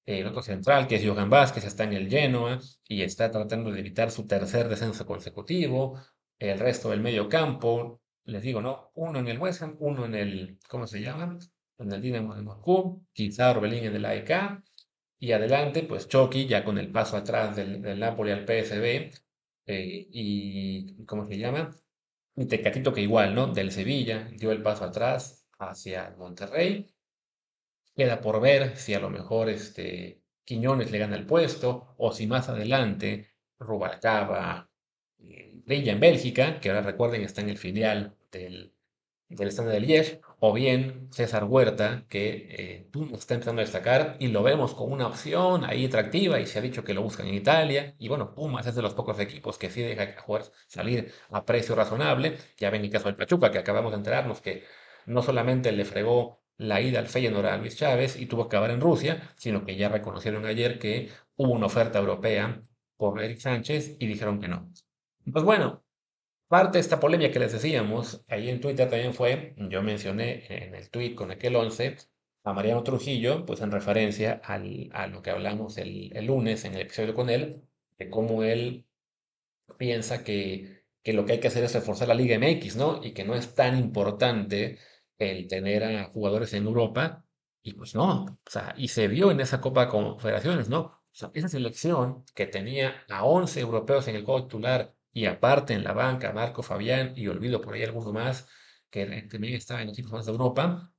El 0.06 0.28
otro 0.28 0.42
central, 0.42 0.86
que 0.86 0.96
es 0.96 1.06
Johan 1.06 1.30
Vázquez, 1.30 1.64
está 1.64 1.86
en 1.86 1.94
el 1.94 2.10
Genoa 2.10 2.60
y 2.90 3.04
está 3.04 3.32
tratando 3.32 3.72
de 3.72 3.80
evitar 3.80 4.12
su 4.12 4.28
tercer 4.28 4.68
descenso 4.68 5.06
consecutivo. 5.06 5.98
El 6.38 6.60
resto 6.60 6.90
del 6.90 7.00
medio 7.00 7.30
campo, 7.30 8.02
les 8.26 8.44
digo, 8.44 8.62
¿no? 8.62 8.92
Uno 8.96 9.20
en 9.20 9.30
el 9.30 9.40
West 9.40 9.62
Ham, 9.62 9.78
uno 9.80 10.04
en 10.04 10.16
el, 10.16 10.60
¿cómo 10.68 10.88
se 10.88 11.00
llama? 11.00 11.38
En 11.78 11.90
el 11.90 12.02
Dinamo 12.02 12.36
de 12.36 12.42
Moscú, 12.42 13.06
quizá 13.14 13.52
Orbelín 13.52 13.86
en 13.86 13.96
el 13.96 14.04
AEK, 14.06 14.62
y 15.20 15.32
adelante, 15.32 15.84
pues 15.84 16.10
Chucky, 16.10 16.48
ya 16.48 16.66
con 16.66 16.78
el 16.78 16.92
paso 16.92 17.16
atrás 17.16 17.56
del, 17.56 17.82
del 17.82 17.98
Napoli 18.02 18.32
al 18.32 18.46
PSB, 18.46 19.29
eh, 19.70 20.08
y, 20.12 21.06
¿cómo 21.06 21.26
se 21.26 21.38
llama? 21.38 21.70
Y 22.36 22.46
Tecatito 22.46 22.94
que 22.94 23.02
igual, 23.02 23.36
¿no? 23.36 23.48
Del 23.48 23.72
Sevilla, 23.72 24.30
dio 24.38 24.52
el 24.52 24.64
paso 24.64 24.86
atrás 24.86 25.48
hacia 25.60 26.16
Monterrey. 26.18 26.88
Queda 27.96 28.22
por 28.22 28.42
ver 28.42 28.78
si 28.78 28.94
a 28.94 29.00
lo 29.00 29.10
mejor 29.10 29.50
este, 29.50 30.22
Quiñones 30.44 30.92
le 30.92 31.00
gana 31.00 31.16
el 31.16 31.26
puesto, 31.26 31.94
o 31.98 32.12
si 32.12 32.28
más 32.28 32.50
adelante 32.50 33.30
Rubalcaba 33.60 34.70
brilla 35.18 35.92
en 35.92 36.00
Bélgica, 36.00 36.60
que 36.60 36.70
ahora 36.70 36.82
recuerden 36.82 37.22
está 37.22 37.42
en 37.42 37.50
el 37.50 37.58
filial 37.58 38.16
del, 38.32 38.74
del 39.28 39.50
Standard 39.50 39.76
de 39.76 39.82
Liège, 39.82 40.22
o 40.40 40.54
bien 40.54 41.10
César 41.12 41.44
Huerta, 41.44 42.06
que 42.10 42.48
eh, 42.50 42.90
está 43.14 43.34
empezando 43.34 43.62
a 43.62 43.66
destacar 43.66 44.16
y 44.20 44.30
lo 44.30 44.42
vemos 44.44 44.74
como 44.74 44.94
una 44.94 45.08
opción 45.08 45.66
ahí 45.66 45.86
atractiva 45.86 46.40
y 46.40 46.46
se 46.46 46.60
ha 46.60 46.62
dicho 46.62 46.84
que 46.84 46.94
lo 46.94 47.02
buscan 47.02 47.28
en 47.28 47.36
Italia. 47.36 47.96
Y 48.00 48.08
bueno, 48.08 48.34
Pumas 48.34 48.66
es 48.68 48.76
de 48.76 48.82
los 48.82 48.94
pocos 48.94 49.20
equipos 49.20 49.58
que 49.58 49.70
sí 49.70 49.82
deja 49.82 50.20
jugar 50.22 50.44
salir 50.68 51.12
a 51.32 51.46
precio 51.46 51.76
razonable. 51.76 52.38
Ya 52.58 52.70
ven 52.70 52.84
el 52.84 52.90
caso 52.90 53.06
del 53.06 53.16
Pachuca, 53.16 53.52
que 53.52 53.58
acabamos 53.60 53.92
de 53.92 53.98
enterarnos 53.98 54.42
que 54.42 54.64
no 55.06 55.22
solamente 55.22 55.72
le 55.72 55.86
fregó 55.86 56.42
la 56.58 56.82
ida 56.82 57.00
al 57.00 57.08
Feyenoord 57.08 57.46
a 57.48 57.58
Luis 57.58 57.76
Chávez 57.78 58.20
y 58.20 58.26
tuvo 58.26 58.44
que 58.48 58.56
acabar 58.58 58.72
en 58.72 58.82
Rusia, 58.82 59.34
sino 59.38 59.66
que 59.66 59.76
ya 59.76 59.90
reconocieron 59.90 60.46
ayer 60.46 60.80
que 60.80 61.10
hubo 61.36 61.54
una 61.54 61.68
oferta 61.68 62.00
europea 62.00 62.62
por 62.98 63.22
Eric 63.22 63.40
Sánchez 63.40 63.96
y 64.00 64.08
dijeron 64.08 64.40
que 64.42 64.50
no. 64.50 64.72
Pues 65.32 65.44
bueno, 65.46 65.84
Parte 66.50 66.80
de 66.80 66.82
esta 66.82 67.00
polémica 67.00 67.32
que 67.32 67.40
les 67.40 67.54
decíamos, 67.54 68.26
ahí 68.28 68.50
en 68.50 68.60
Twitter 68.60 68.90
también 68.90 69.14
fue, 69.14 69.54
yo 69.70 69.84
mencioné 69.84 70.46
en 70.50 70.74
el 70.74 70.90
tweet 70.90 71.14
con 71.14 71.30
aquel 71.30 71.56
11, 71.56 71.96
a 72.44 72.54
Mariano 72.54 72.82
Trujillo, 72.84 73.46
pues 73.46 73.62
en 73.62 73.72
referencia 73.72 74.42
al, 74.44 74.90
a 74.94 75.06
lo 75.06 75.22
que 75.22 75.30
hablamos 75.30 75.78
el, 75.78 76.12
el 76.18 76.26
lunes 76.26 76.66
en 76.66 76.74
el 76.74 76.82
episodio 76.82 77.14
con 77.14 77.30
él, 77.30 77.62
de 78.00 78.10
cómo 78.10 78.42
él 78.44 78.88
piensa 79.78 80.24
que, 80.24 80.86
que 81.04 81.14
lo 81.14 81.24
que 81.26 81.34
hay 81.34 81.40
que 81.40 81.50
hacer 81.50 81.64
es 81.64 81.74
reforzar 81.76 82.08
la 82.08 82.16
Liga 82.16 82.40
MX, 82.40 82.78
¿no? 82.78 83.00
Y 83.04 83.14
que 83.14 83.26
no 83.26 83.36
es 83.36 83.54
tan 83.54 83.78
importante 83.78 84.80
el 85.20 85.48
tener 85.48 85.84
a 85.84 86.06
jugadores 86.06 86.54
en 86.54 86.66
Europa. 86.66 87.26
Y 87.62 87.74
pues 87.74 87.94
no, 87.94 88.26
o 88.26 88.50
sea, 88.50 88.74
y 88.76 88.88
se 88.88 89.08
vio 89.08 89.30
en 89.30 89.40
esa 89.40 89.62
Copa 89.62 89.88
Confederaciones, 89.88 90.68
¿no? 90.68 90.80
O 90.80 91.02
sea, 91.12 91.30
esa 91.36 91.50
selección 91.50 92.26
que 92.34 92.48
tenía 92.48 93.04
a 93.10 93.26
11 93.26 93.60
europeos 93.60 94.08
en 94.08 94.16
el 94.16 94.26
juego 94.26 94.44
titular 94.46 94.96
y 95.14 95.26
aparte 95.26 95.74
en 95.74 95.84
la 95.84 95.94
banca 95.94 96.32
Marco 96.34 96.64
Fabián 96.64 97.14
y 97.16 97.28
olvido 97.28 97.62
por 97.62 97.74
ahí 97.74 97.84
alguno 97.84 98.14
más 98.14 98.48
que 98.90 99.06
también 99.30 99.54
estaba 99.56 99.82
en 99.82 99.90
equipos 99.90 100.12
más 100.12 100.26
de 100.26 100.32
Europa, 100.32 100.94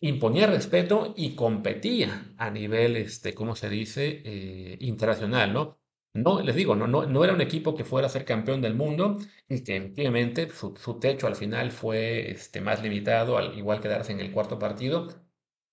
imponía 0.00 0.46
respeto 0.46 1.14
y 1.16 1.34
competía 1.34 2.34
a 2.38 2.50
nivel, 2.50 2.96
este, 2.96 3.34
¿cómo 3.34 3.56
se 3.56 3.68
dice?, 3.68 4.22
eh, 4.24 4.76
internacional, 4.80 5.52
¿no? 5.52 5.78
No, 6.12 6.40
les 6.42 6.56
digo, 6.56 6.74
no, 6.74 6.86
no, 6.88 7.06
no 7.06 7.24
era 7.24 7.34
un 7.34 7.40
equipo 7.40 7.76
que 7.76 7.84
fuera 7.84 8.06
a 8.08 8.10
ser 8.10 8.24
campeón 8.24 8.60
del 8.62 8.74
mundo 8.74 9.18
y 9.48 9.62
que 9.62 9.76
efectivamente 9.76 10.48
su, 10.50 10.74
su 10.76 10.98
techo 10.98 11.26
al 11.28 11.36
final 11.36 11.70
fue 11.70 12.30
este, 12.32 12.60
más 12.60 12.82
limitado, 12.82 13.38
al 13.38 13.56
igual 13.56 13.80
quedarse 13.80 14.12
en 14.12 14.20
el 14.20 14.32
cuarto 14.32 14.58
partido, 14.58 15.08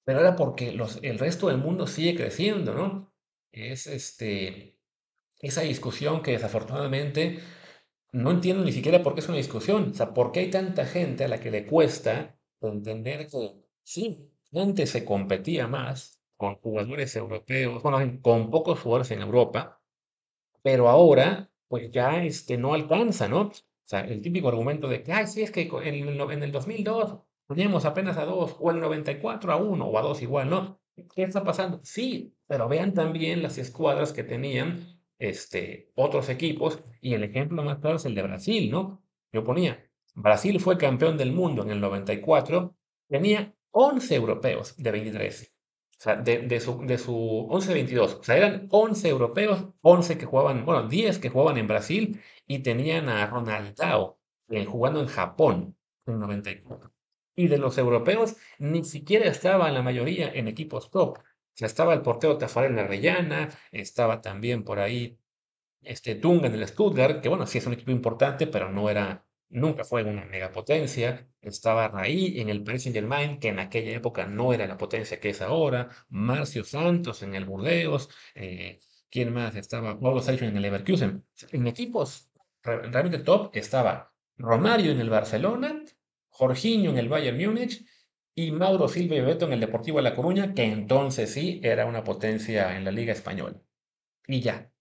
pero 0.04 0.20
era 0.20 0.36
porque 0.36 0.72
los, 0.74 1.00
el 1.04 1.20
resto 1.20 1.48
del 1.48 1.58
mundo 1.58 1.88
sigue 1.88 2.16
creciendo, 2.16 2.74
¿no? 2.76 3.14
Es 3.52 3.88
este, 3.88 4.77
esa 5.40 5.62
discusión 5.62 6.22
que 6.22 6.32
desafortunadamente 6.32 7.40
no 8.12 8.32
entiendo 8.32 8.64
ni 8.64 8.72
siquiera 8.72 9.04
por 9.04 9.14
qué 9.14 9.20
es 9.22 9.28
una 9.28 9.38
discusión. 9.38 9.92
O 9.92 9.94
sea, 9.94 10.14
¿por 10.14 10.32
qué 10.32 10.42
hay 10.42 10.50
tanta 10.50 10.86
gente 10.86 11.26
a 11.26 11.28
la 11.28 11.40
que 11.40 11.52
le 11.52 11.66
cuesta 11.66 12.38
entender 12.62 13.28
que 13.28 13.54
sí, 13.84 14.32
antes 14.54 14.90
se 14.90 15.06
competía 15.06 15.68
más 15.68 16.22
con 16.36 16.56
jugadores 16.56 17.16
europeos, 17.16 17.82
bueno, 17.84 18.20
con 18.22 18.50
pocos 18.52 18.80
jugadores 18.80 19.12
en 19.12 19.22
Europa, 19.22 19.82
pero 20.62 20.90
ahora 20.90 21.50
pues 21.68 21.92
ya 21.92 22.24
este, 22.24 22.58
no 22.58 22.74
alcanza, 22.74 23.28
¿no? 23.28 23.42
O 23.42 23.54
sea, 23.84 24.02
el 24.02 24.22
típico 24.22 24.50
argumento 24.50 24.88
de 24.88 25.04
que, 25.04 25.14
ay, 25.14 25.28
sí, 25.28 25.42
es 25.42 25.52
que 25.52 25.62
en 25.84 26.08
el, 26.08 26.20
en 26.20 26.44
el 26.44 26.52
2002 26.52 27.20
teníamos 27.48 27.86
apenas 27.86 28.18
a 28.18 28.26
dos, 28.26 28.56
o 28.60 28.72
el 28.72 28.80
94 28.80 29.52
a 29.52 29.56
uno, 29.58 29.86
o 29.86 29.98
a 29.98 30.02
dos 30.02 30.22
igual, 30.22 30.50
¿no? 30.50 30.80
¿Qué 31.14 31.24
está 31.24 31.44
pasando? 31.44 31.80
Sí, 31.84 32.36
pero 32.48 32.68
vean 32.68 32.94
también 32.94 33.44
las 33.44 33.58
escuadras 33.58 34.14
que 34.14 34.24
tenían 34.24 34.97
este, 35.20 35.92
otros 35.96 36.30
equipos, 36.30 36.84
y 37.02 37.14
el 37.14 37.24
ejemplo 37.24 37.64
más 37.64 37.80
claro 37.80 37.98
es 37.98 38.06
el 38.06 38.16
de 38.16 38.24
Brasil, 38.24 38.72
¿no? 38.72 39.04
Yo 39.32 39.44
ponía, 39.44 39.90
Brasil 40.16 40.60
fue 40.60 40.78
campeón 40.78 41.18
del 41.18 41.32
mundo 41.32 41.64
en 41.64 41.72
el 41.72 41.80
94, 41.80 42.76
tenía 43.08 43.54
11 43.72 44.16
europeos 44.16 44.76
de 44.78 44.92
23. 44.92 45.54
O 46.00 46.00
sea, 46.00 46.16
de, 46.16 46.40
de 46.40 46.60
su, 46.60 46.86
de 46.86 46.98
su 47.00 47.48
11-22. 47.50 48.20
O 48.20 48.24
sea, 48.24 48.38
eran 48.38 48.68
11 48.70 49.10
europeos, 49.10 49.66
11 49.82 50.18
que 50.18 50.26
jugaban, 50.26 50.64
bueno, 50.64 50.88
10 50.88 51.18
que 51.18 51.30
jugaban 51.30 51.58
en 51.58 51.68
Brasil 51.68 52.22
y 52.46 52.60
tenían 52.60 53.10
a 53.10 53.26
Ronaldao 53.26 54.20
eh, 54.50 54.66
jugando 54.66 55.02
en 55.02 55.08
Japón 55.08 55.76
en 56.06 56.20
94. 56.20 56.92
Y 57.36 57.48
de 57.48 57.58
los 57.58 57.78
europeos, 57.78 58.36
ni 58.60 58.84
siquiera 58.84 59.26
estaban 59.28 59.74
la 59.74 59.82
mayoría 59.82 60.32
en 60.32 60.48
equipos 60.48 60.90
top. 60.92 61.20
Estaba 61.60 61.94
el 61.94 62.02
portero 62.02 62.38
Tafarel 62.38 62.78
Arrellana, 62.78 63.50
estaba 63.72 64.22
también 64.22 64.64
por 64.64 64.80
ahí 64.80 65.18
este 65.82 66.16
Dunga 66.16 66.48
en 66.48 66.54
el 66.54 66.68
Stuttgart, 66.68 67.22
que 67.22 67.30
bueno, 67.30 67.48
sí 67.48 67.58
es 67.58 67.66
un 67.66 67.74
equipo 67.74 67.92
importante, 67.92 68.48
pero 68.48 68.72
no 68.72 68.90
era 68.90 69.28
nunca 69.50 69.84
fue 69.84 70.04
una 70.04 70.26
megapotencia. 70.26 71.28
Estaba 71.42 71.88
Raí 71.88 72.40
en 72.40 72.50
el 72.50 72.64
Paris 72.64 72.84
Saint-Germain, 72.84 73.40
que 73.40 73.50
en 73.50 73.60
aquella 73.60 73.96
época 73.96 74.26
no 74.26 74.54
era 74.54 74.68
la 74.68 74.78
potencia 74.78 75.20
que 75.20 75.30
es 75.30 75.42
ahora. 75.42 75.90
Marcio 76.10 76.64
Santos 76.64 77.24
en 77.24 77.36
el 77.36 77.46
Burdeos. 77.46 78.10
Eh, 78.36 78.80
¿Quién 79.10 79.34
más? 79.34 79.56
Estaba 79.56 80.00
Pablo 80.00 80.22
Sergio 80.22 80.48
en 80.48 80.58
el 80.58 80.62
Leverkusen. 80.64 81.26
En 81.52 81.68
equipos 81.68 82.30
realmente 82.62 83.20
top 83.20 83.56
estaba 83.56 84.14
Romario 84.38 84.92
en 84.92 85.00
el 85.00 85.10
Barcelona, 85.10 85.84
Jorginho 86.28 86.92
en 86.92 86.98
el 86.98 87.10
Bayern 87.10 87.38
Múnich 87.38 87.86
y 88.38 88.52
Mauro 88.52 88.88
Silva 88.88 89.16
y 89.16 89.22
Beto 89.22 89.46
en 89.46 89.54
el 89.54 89.60
Deportivo 89.60 89.98
de 89.98 90.04
La 90.04 90.14
Coruña, 90.14 90.54
que 90.54 90.64
entonces 90.64 91.34
sí 91.34 91.60
era 91.64 91.88
una 91.88 92.04
potencia 92.04 92.78
en 92.78 92.86
la 92.86 92.92
Liga 92.92 93.12
Española. 93.12 93.60
Y 94.28 94.42
ya. 94.42 94.72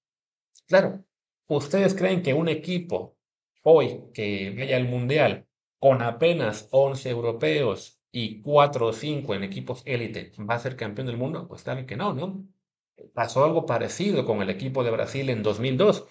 Claro, 0.68 1.06
¿ustedes 1.46 1.94
creen 1.94 2.22
que 2.22 2.34
un 2.34 2.48
equipo 2.48 3.16
hoy 3.62 4.02
que 4.12 4.54
vaya 4.54 4.76
al 4.76 4.86
Mundial 4.86 5.46
con 5.78 6.02
apenas 6.02 6.68
11 6.70 7.08
europeos 7.08 7.98
y 8.12 8.42
4 8.42 8.88
o 8.88 8.92
5 8.92 9.34
en 9.34 9.44
equipos 9.44 9.82
élite, 9.86 10.32
¿va 10.38 10.56
a 10.56 10.58
ser 10.58 10.76
campeón 10.76 11.06
del 11.06 11.16
mundo? 11.16 11.48
Pues 11.48 11.62
claro 11.62 11.86
que 11.86 11.96
no, 11.96 12.12
¿no? 12.12 12.46
Pasó 13.14 13.42
algo 13.42 13.64
parecido 13.64 14.26
con 14.26 14.42
el 14.42 14.50
equipo 14.50 14.84
de 14.84 14.90
Brasil 14.90 15.30
en 15.30 15.42
2002. 15.42 16.06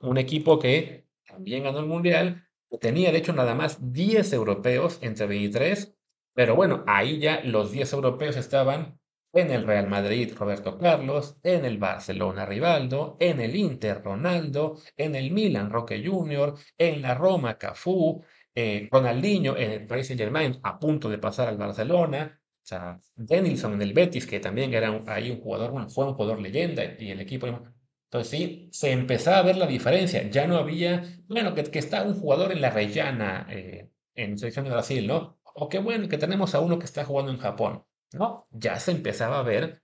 Un 0.00 0.16
equipo 0.16 0.58
que 0.58 1.06
también 1.26 1.64
ganó 1.64 1.80
el 1.80 1.86
Mundial, 1.86 2.48
tenía 2.80 3.12
de 3.12 3.18
hecho 3.18 3.34
nada 3.34 3.54
más 3.54 3.92
10 3.92 4.32
europeos 4.32 4.98
entre 5.02 5.26
23, 5.26 5.94
pero 6.34 6.54
bueno, 6.56 6.84
ahí 6.86 7.18
ya 7.18 7.40
los 7.44 7.72
10 7.72 7.92
europeos 7.92 8.36
estaban 8.36 8.98
en 9.32 9.50
el 9.50 9.66
Real 9.66 9.88
Madrid 9.88 10.34
Roberto 10.36 10.78
Carlos, 10.78 11.38
en 11.42 11.64
el 11.64 11.78
Barcelona 11.78 12.44
Rivaldo, 12.46 13.16
en 13.18 13.40
el 13.40 13.56
Inter 13.56 14.02
Ronaldo, 14.02 14.76
en 14.96 15.14
el 15.14 15.30
Milan 15.30 15.70
Roque 15.70 16.02
Jr., 16.04 16.54
en 16.76 17.02
la 17.02 17.14
Roma 17.14 17.56
Cafú, 17.56 18.22
eh, 18.54 18.88
Ronaldinho 18.90 19.56
en 19.56 19.70
el 19.70 19.86
Paris 19.86 20.08
Saint 20.08 20.20
Germain 20.20 20.60
a 20.62 20.78
punto 20.78 21.08
de 21.08 21.18
pasar 21.18 21.48
al 21.48 21.56
Barcelona, 21.56 22.38
o 22.62 22.64
sea, 22.64 23.00
Denilson 23.16 23.74
en 23.74 23.82
el 23.82 23.92
Betis, 23.92 24.26
que 24.26 24.40
también 24.40 24.72
era 24.74 25.02
ahí 25.06 25.30
un 25.30 25.40
jugador, 25.40 25.70
bueno, 25.72 25.88
fue 25.88 26.06
un 26.06 26.14
jugador 26.14 26.40
leyenda 26.40 26.82
y 26.98 27.10
el 27.10 27.20
equipo. 27.20 27.46
Entonces 27.46 28.30
sí, 28.30 28.68
se 28.70 28.92
empezaba 28.92 29.38
a 29.38 29.42
ver 29.42 29.56
la 29.56 29.66
diferencia. 29.66 30.28
Ya 30.30 30.46
no 30.46 30.58
había, 30.58 31.02
bueno, 31.28 31.54
que, 31.54 31.78
está 31.78 32.02
un 32.04 32.14
jugador 32.14 32.52
en 32.52 32.60
la 32.60 32.70
Rellana 32.70 33.46
eh, 33.50 33.88
en 34.14 34.38
selección 34.38 34.66
de 34.66 34.70
Brasil, 34.70 35.06
¿no? 35.06 35.38
O 35.54 35.68
qué 35.68 35.78
bueno 35.78 36.08
que 36.08 36.18
tenemos 36.18 36.54
a 36.54 36.60
uno 36.60 36.78
que 36.78 36.84
está 36.84 37.04
jugando 37.04 37.32
en 37.32 37.38
Japón. 37.38 37.84
¿no? 38.12 38.46
Ya 38.50 38.78
se 38.78 38.90
empezaba 38.90 39.38
a 39.38 39.42
ver 39.42 39.82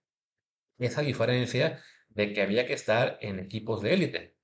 esa 0.78 1.02
diferencia 1.02 1.82
de 2.08 2.32
que 2.32 2.42
había 2.42 2.66
que 2.66 2.74
estar 2.74 3.18
en 3.20 3.38
equipos 3.38 3.82
de 3.82 3.94
élite. 3.94 4.36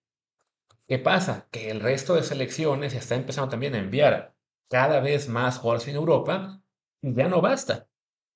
¿Qué 0.87 0.99
pasa? 0.99 1.49
Que 1.50 1.71
el 1.71 1.81
resto 1.81 2.14
de 2.14 2.23
selecciones 2.23 2.95
está 2.95 3.14
empezando 3.14 3.50
también 3.50 3.75
a 3.75 3.78
enviar 3.78 4.35
cada 4.69 5.00
vez 5.00 5.28
más 5.28 5.59
jugadores 5.59 5.88
en 5.88 5.97
Europa 5.97 6.62
y 7.00 7.14
ya 7.14 7.28
no 7.28 7.40
basta. 7.40 7.88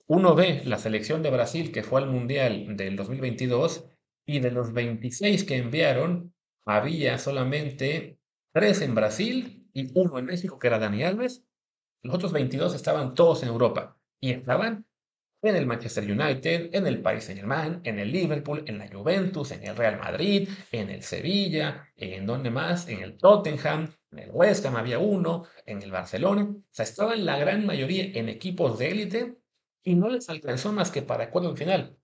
Uno 0.06 0.34
ve 0.34 0.62
la 0.64 0.78
selección 0.78 1.22
de 1.22 1.30
Brasil 1.30 1.72
que 1.72 1.82
fue 1.82 2.00
al 2.00 2.08
Mundial 2.08 2.76
del 2.76 2.96
2022 2.96 3.90
y 4.24 4.40
de 4.40 4.50
los 4.50 4.72
26 4.72 5.44
que 5.44 5.56
enviaron, 5.56 6.34
había 6.64 7.18
solamente 7.18 8.18
3 8.52 8.82
en 8.82 8.94
Brasil 8.94 9.68
y 9.72 9.90
uno 9.98 10.18
en 10.18 10.26
México, 10.26 10.58
que 10.58 10.66
era 10.66 10.78
Dani 10.78 11.02
Alves. 11.02 11.44
Los 12.02 12.14
otros 12.14 12.32
22 12.32 12.74
estaban 12.74 13.14
todos 13.14 13.42
en 13.42 13.48
Europa 13.48 13.96
y 14.20 14.32
estaban 14.32 14.86
en 15.42 15.56
el 15.56 15.66
Manchester 15.66 16.04
United, 16.04 16.70
en 16.72 16.86
el 16.86 17.00
Paris 17.00 17.24
Saint-Germain, 17.24 17.80
en 17.84 17.98
el 17.98 18.10
Liverpool, 18.10 18.64
en 18.66 18.78
la 18.78 18.88
Juventus, 18.88 19.52
en 19.52 19.64
el 19.64 19.76
Real 19.76 19.98
Madrid, 19.98 20.48
en 20.72 20.90
el 20.90 21.02
Sevilla, 21.02 21.88
en 21.96 22.26
donde 22.26 22.50
más, 22.50 22.88
en 22.88 23.02
el 23.02 23.16
Tottenham, 23.16 23.88
en 24.10 24.18
el 24.18 24.30
West 24.32 24.66
Ham 24.66 24.76
había 24.76 24.98
uno, 24.98 25.44
en 25.64 25.82
el 25.82 25.92
Barcelona. 25.92 26.42
O 26.42 26.62
sea, 26.70 26.84
estaban 26.84 27.24
la 27.24 27.38
gran 27.38 27.66
mayoría 27.66 28.18
en 28.18 28.28
equipos 28.28 28.78
de 28.78 28.90
élite 28.90 29.38
y 29.84 29.94
no 29.94 30.08
les 30.08 30.28
alcanzó 30.28 30.72
más 30.72 30.90
que 30.90 31.02
para 31.02 31.24
el 31.24 31.56
final. 31.56 31.96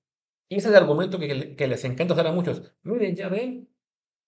Y 0.48 0.56
ese 0.56 0.68
es 0.68 0.74
el 0.74 0.82
argumento 0.82 1.18
que, 1.18 1.66
les 1.66 1.84
encanta 1.84 2.14
hacer 2.14 2.26
a 2.26 2.32
muchos. 2.32 2.62
Miren, 2.82 3.16
ya 3.16 3.28
ven, 3.28 3.68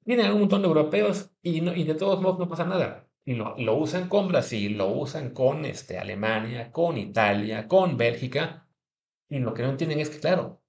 vienen 0.04 0.32
un 0.32 0.40
montón 0.40 0.62
de 0.62 0.68
europeos 0.68 1.30
y, 1.42 1.60
no, 1.60 1.74
y 1.74 1.84
de 1.84 1.94
todos 1.94 2.20
modos 2.20 2.38
no 2.38 2.48
pasa 2.48 2.64
nada. 2.64 3.05
Lo, 3.26 3.56
lo 3.58 3.74
usan 3.76 4.08
con 4.08 4.28
Brasil, 4.28 4.76
lo 4.78 4.88
usan 4.88 5.30
con 5.30 5.64
este, 5.64 5.98
Alemania, 5.98 6.70
con 6.72 6.96
Italia, 6.96 7.66
con 7.68 7.96
Bélgica, 7.96 8.68
y 9.28 9.40
lo 9.40 9.54
que 9.54 9.62
no 9.62 9.70
entienden 9.70 10.00
es 10.00 10.10
que, 10.10 10.20
claro, 10.20 10.62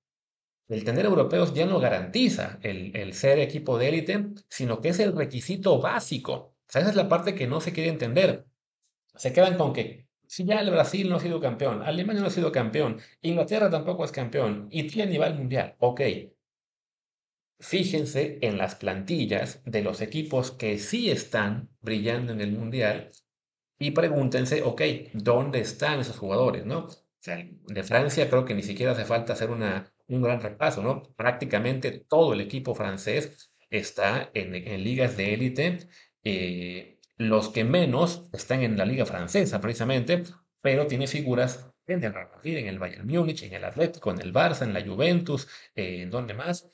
el 0.70 0.84
tener 0.84 1.06
europeos 1.06 1.54
ya 1.54 1.66
no 1.68 1.80
garantiza 1.80 2.60
el, 2.64 2.96
el 2.96 3.14
ser 3.14 3.40
equipo 3.40 3.78
de 3.78 3.90
élite, 3.90 4.28
sino 4.50 4.82
que 4.82 4.90
es 4.90 5.00
el 5.00 5.16
requisito 5.16 5.80
básico. 5.82 6.34
O 6.34 6.56
sea, 6.68 6.82
esa 6.82 6.92
es 6.92 6.96
la 6.98 7.10
parte 7.10 7.36
que 7.36 7.48
no 7.48 7.62
se 7.62 7.74
quiere 7.74 7.90
entender. 7.92 8.48
Se 9.16 9.34
quedan 9.34 9.58
con 9.58 9.74
que 9.74 10.08
si 10.28 10.46
ya 10.46 10.60
el 10.62 10.72
Brasil 10.72 11.10
no 11.10 11.18
ha 11.18 11.20
sido 11.22 11.40
campeón, 11.42 11.84
Alemania 11.84 12.22
no 12.22 12.28
ha 12.28 12.32
sido 12.32 12.52
campeón, 12.52 13.00
Inglaterra 13.22 13.70
tampoco 13.70 14.06
es 14.06 14.12
campeón 14.14 14.68
y 14.72 14.88
tiene 14.88 15.12
nivel 15.12 15.36
mundial. 15.36 15.76
Ok. 15.80 16.02
Fíjense 17.60 18.38
en 18.42 18.58
las 18.58 18.76
plantillas 18.76 19.62
de 19.66 19.82
los 19.82 20.02
equipos 20.02 20.52
que 20.52 20.78
sí 20.78 21.10
están 21.10 21.70
brillando 21.82 22.32
en 22.32 22.42
el 22.42 22.52
mundial 22.52 23.12
y 23.80 23.92
pregúntense, 23.92 24.64
ok, 24.64 24.82
¿dónde 25.14 25.60
están 25.62 26.00
esos 26.00 26.18
jugadores? 26.18 26.66
¿no? 26.66 26.88
de 27.36 27.84
Francia 27.84 28.30
creo 28.30 28.46
que 28.46 28.54
ni 28.54 28.64
siquiera 28.64 28.94
hace 28.94 29.06
falta 29.06 29.34
hacer 29.34 29.50
una, 29.50 29.92
un 30.08 30.22
gran 30.22 30.42
repaso, 30.42 30.82
¿no? 30.82 31.04
Prácticamente 31.16 32.06
todo 32.08 32.34
el 32.34 32.42
equipo 32.42 32.74
francés 32.74 33.52
está 33.70 34.32
en, 34.34 34.52
ligas 34.84 35.18
de 35.18 35.34
élite. 35.34 35.90
Eh, 36.24 37.00
los 37.18 37.50
que 37.50 37.64
menos 37.64 38.30
están 38.32 38.62
en 38.62 38.78
la 38.78 38.86
liga 38.86 39.06
francesa, 39.06 39.60
precisamente, 39.60 40.24
pero 40.62 40.88
tiene 40.88 41.08
figuras 41.08 41.70
en 41.88 42.04
el 42.04 42.14
Real 42.14 42.30
Madrid, 42.34 42.58
en 42.58 42.68
el 42.68 42.80
Bayern 42.80 43.08
Múnich, 43.08 43.44
en 43.44 43.54
el 43.54 43.64
Atlético, 43.64 44.12
en 44.12 44.22
el 44.22 44.34
Barça, 44.34 44.64
en 44.64 44.74
la 44.74 44.86
Juventus, 44.86 45.48
eh, 45.76 46.02
¿en 46.04 46.12
dónde 46.12 46.34
más? 46.34 46.70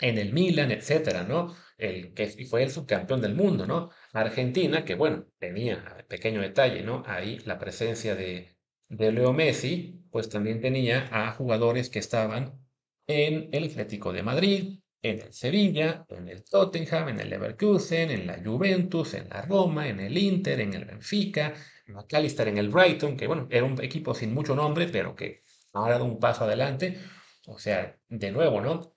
En 0.00 0.18
el 0.18 0.32
Milan, 0.32 0.70
etcétera, 0.70 1.24
¿no? 1.24 1.54
El 1.78 2.14
que 2.14 2.28
fue 2.48 2.62
el 2.62 2.70
subcampeón 2.70 3.20
del 3.20 3.34
mundo, 3.34 3.66
¿no? 3.66 3.90
Argentina, 4.12 4.84
que 4.84 4.94
bueno, 4.94 5.26
tenía, 5.38 6.04
pequeño 6.08 6.40
detalle, 6.40 6.82
¿no? 6.82 7.02
Ahí 7.06 7.38
la 7.44 7.58
presencia 7.58 8.14
de, 8.14 8.56
de 8.88 9.12
Leo 9.12 9.32
Messi, 9.32 10.04
pues 10.10 10.28
también 10.28 10.60
tenía 10.60 11.08
a 11.12 11.32
jugadores 11.32 11.90
que 11.90 11.98
estaban 11.98 12.60
en 13.06 13.48
el 13.52 13.64
Atlético 13.64 14.12
de 14.12 14.22
Madrid, 14.22 14.80
en 15.02 15.20
el 15.20 15.32
Sevilla, 15.32 16.04
en 16.08 16.28
el 16.28 16.44
Tottenham, 16.44 17.08
en 17.08 17.20
el 17.20 17.30
Leverkusen, 17.30 18.10
en 18.10 18.26
la 18.26 18.40
Juventus, 18.44 19.14
en 19.14 19.28
la 19.28 19.42
Roma, 19.42 19.88
en 19.88 20.00
el 20.00 20.16
Inter, 20.16 20.60
en 20.60 20.74
el 20.74 20.84
Benfica, 20.84 21.54
en 21.86 21.94
McAllister 21.94 22.48
en 22.48 22.58
el 22.58 22.68
Brighton, 22.68 23.16
que 23.16 23.26
bueno, 23.26 23.48
era 23.50 23.64
un 23.64 23.82
equipo 23.82 24.14
sin 24.14 24.34
mucho 24.34 24.54
nombre, 24.54 24.88
pero 24.88 25.14
que 25.14 25.42
ha 25.72 25.88
dado 25.88 26.04
un 26.04 26.18
paso 26.18 26.44
adelante. 26.44 26.98
O 27.46 27.58
sea, 27.58 27.98
de 28.08 28.30
nuevo, 28.30 28.60
¿no? 28.60 28.94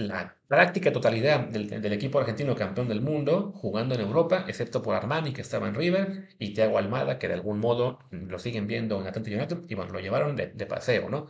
La 0.00 0.34
práctica 0.48 0.92
totalidad 0.92 1.40
del, 1.40 1.92
equipo 1.92 2.18
argentino 2.18 2.54
campeón 2.54 2.88
del 2.88 3.02
mundo 3.02 3.52
jugando 3.52 3.94
en 3.94 4.00
Europa, 4.00 4.46
excepto 4.48 4.80
por 4.80 4.94
Armani, 4.94 5.34
que 5.34 5.42
estaba 5.42 5.68
en 5.68 5.74
River, 5.74 6.28
y 6.38 6.54
Thiago 6.54 6.78
Almada, 6.78 7.18
que 7.18 7.28
de 7.28 7.34
algún 7.34 7.58
modo 7.60 7.98
lo 8.10 8.38
siguen 8.38 8.66
viendo 8.66 8.98
en 8.98 9.06
Atlanta 9.06 9.30
United, 9.30 9.58
y 9.68 9.74
bueno, 9.74 9.92
lo 9.92 10.00
llevaron 10.00 10.36
de, 10.36 10.66
paseo, 10.66 11.10
¿no? 11.10 11.26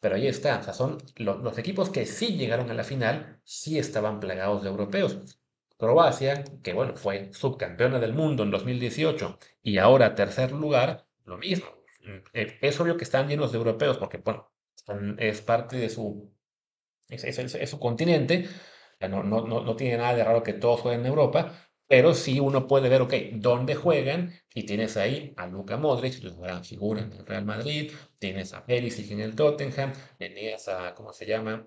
Pero 0.00 0.16
ahí 0.16 0.26
está, 0.26 0.58
o 0.58 0.62
sea, 0.62 0.74
son 0.74 0.98
los 1.16 1.56
equipos 1.56 1.88
que 1.88 2.04
sí 2.04 2.36
llegaron 2.36 2.70
a 2.70 2.74
la 2.74 2.84
final, 2.84 3.40
sí 3.44 3.78
estaban 3.78 4.20
plagados 4.20 4.62
de 4.62 4.68
europeos. 4.68 5.38
Croacia, 5.78 6.44
que 6.62 6.74
bueno, 6.74 6.96
fue 6.96 7.32
subcampeona 7.32 7.98
del 7.98 8.12
mundo 8.12 8.42
en 8.42 8.50
2018 8.50 9.38
y 9.62 9.78
ahora 9.78 10.14
tercer 10.14 10.52
lugar, 10.52 11.06
lo 11.24 11.38
mismo. 11.38 11.66
Eh, 12.34 12.58
es 12.60 12.78
obvio 12.78 12.98
que 12.98 13.04
están 13.04 13.28
llenos 13.28 13.52
de 13.52 13.58
europeos 13.58 13.96
porque, 13.96 14.18
bueno, 14.18 14.52
es 15.18 15.40
parte 15.40 15.76
de 15.76 15.88
su, 15.88 16.32
es, 17.12 17.70
su 17.70 17.78
continente, 17.78 18.48
no, 19.00 19.22
no, 19.22 19.46
no, 19.46 19.62
no 19.62 19.76
tiene 19.76 19.98
nada 19.98 20.14
de 20.14 20.24
raro 20.24 20.42
que 20.42 20.52
todos 20.52 20.80
jueguen 20.80 21.00
en 21.00 21.06
Europa, 21.06 21.52
pero 21.92 22.14
sí 22.14 22.40
uno 22.40 22.66
puede 22.66 22.88
ver, 22.88 23.02
ok, 23.02 23.12
dónde 23.34 23.74
juegan, 23.74 24.32
y 24.54 24.64
tienes 24.64 24.96
ahí 24.96 25.34
a 25.36 25.46
Luka 25.46 25.76
Modric, 25.76 26.22
la 26.22 26.34
gran 26.34 26.64
figura 26.64 27.02
en 27.02 27.12
el 27.12 27.26
Real 27.26 27.44
Madrid, 27.44 27.92
tienes 28.18 28.54
a 28.54 28.64
Perisic 28.64 29.10
en 29.10 29.20
el 29.20 29.36
Tottenham, 29.36 29.92
tenías 30.18 30.68
a, 30.68 30.94
¿cómo 30.94 31.12
se 31.12 31.26
llama? 31.26 31.66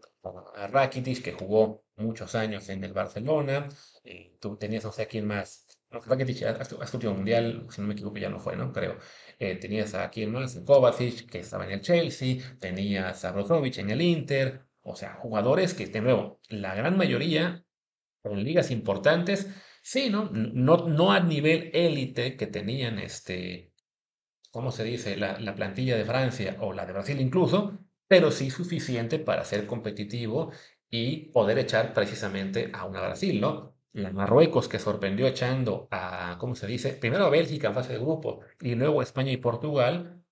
A 0.56 0.68
Rakitic, 0.68 1.22
que 1.22 1.34
jugó 1.34 1.84
muchos 1.98 2.34
años 2.34 2.68
en 2.70 2.84
el 2.84 2.94
Barcelona, 2.94 3.70
y 4.04 4.32
tú 4.40 4.58
tenías, 4.58 4.84
no 4.84 4.92
sé 4.92 5.04
a 5.04 5.08
quién 5.08 5.28
más, 5.28 5.68
Rakitic 5.92 6.44
a 6.44 6.66
su 6.66 6.78
último 6.94 7.14
mundial, 7.14 7.68
si 7.70 7.82
no 7.82 7.88
me 7.88 7.94
equivoco, 7.94 8.18
ya 8.18 8.30
no 8.30 8.40
fue, 8.40 8.56
¿no? 8.56 8.74
Creo. 8.74 8.98
Eh, 9.40 9.56
tenías 9.56 9.94
a 9.94 10.10
quién 10.10 10.32
más, 10.32 10.60
Kovacic, 10.66 11.30
que 11.30 11.40
estaba 11.40 11.66
en 11.66 11.72
el 11.72 11.82
Chelsea, 11.82 12.38
tenías 12.60 13.24
a 13.26 13.32
Brozovic 13.32 13.78
en 13.78 13.92
el 13.92 14.02
Inter, 14.02 14.66
o 14.86 14.96
sea, 14.96 15.16
jugadores 15.16 15.74
que, 15.74 15.88
de 15.88 16.02
nuevo, 16.02 16.40
la 16.48 16.76
gran 16.76 16.98
mayoría 16.98 17.66
en 18.24 18.44
ligas 18.44 18.72
importantes 18.72 19.50
Sí, 19.88 20.10
¿no? 20.10 20.32
No, 20.32 20.78
no 20.88 21.12
a 21.12 21.20
nivel 21.20 21.70
élite 21.72 22.36
que 22.36 22.48
tenían, 22.48 22.98
este, 22.98 23.72
¿cómo 24.50 24.72
se 24.72 24.84
dice? 24.84 25.16
La, 25.16 25.40
la 25.40 25.54
plantilla 25.54 25.96
de 25.96 26.06
Francia 26.06 26.58
o 26.60 26.74
la 26.74 26.88
de 26.88 26.94
Brasil 26.94 27.22
incluso, 27.22 27.78
pero 28.08 28.32
sí 28.32 28.50
suficiente 28.50 29.20
para 29.20 29.46
ser 29.46 29.68
competitivo 29.68 30.52
y 30.90 31.30
poder 31.32 31.60
echar 31.60 31.94
precisamente 31.94 32.72
a 32.74 32.86
una 32.86 33.02
Brasil, 33.02 33.40
¿no? 33.40 33.76
La 33.94 34.12
Marruecos 34.12 34.68
que 34.68 34.80
sorprendió 34.80 35.28
echando 35.28 35.88
a, 35.92 36.38
¿cómo 36.40 36.56
se 36.56 36.66
dice? 36.66 36.94
Primero 36.94 37.26
a 37.26 37.30
Bélgica 37.30 37.68
en 37.68 37.76
fase 37.76 37.94
de 37.94 38.00
grupo 38.00 38.40
y 38.60 38.74
luego 38.74 39.02
a 39.02 39.04
España 39.04 39.32
y 39.32 39.38
Portugal. 39.38 40.24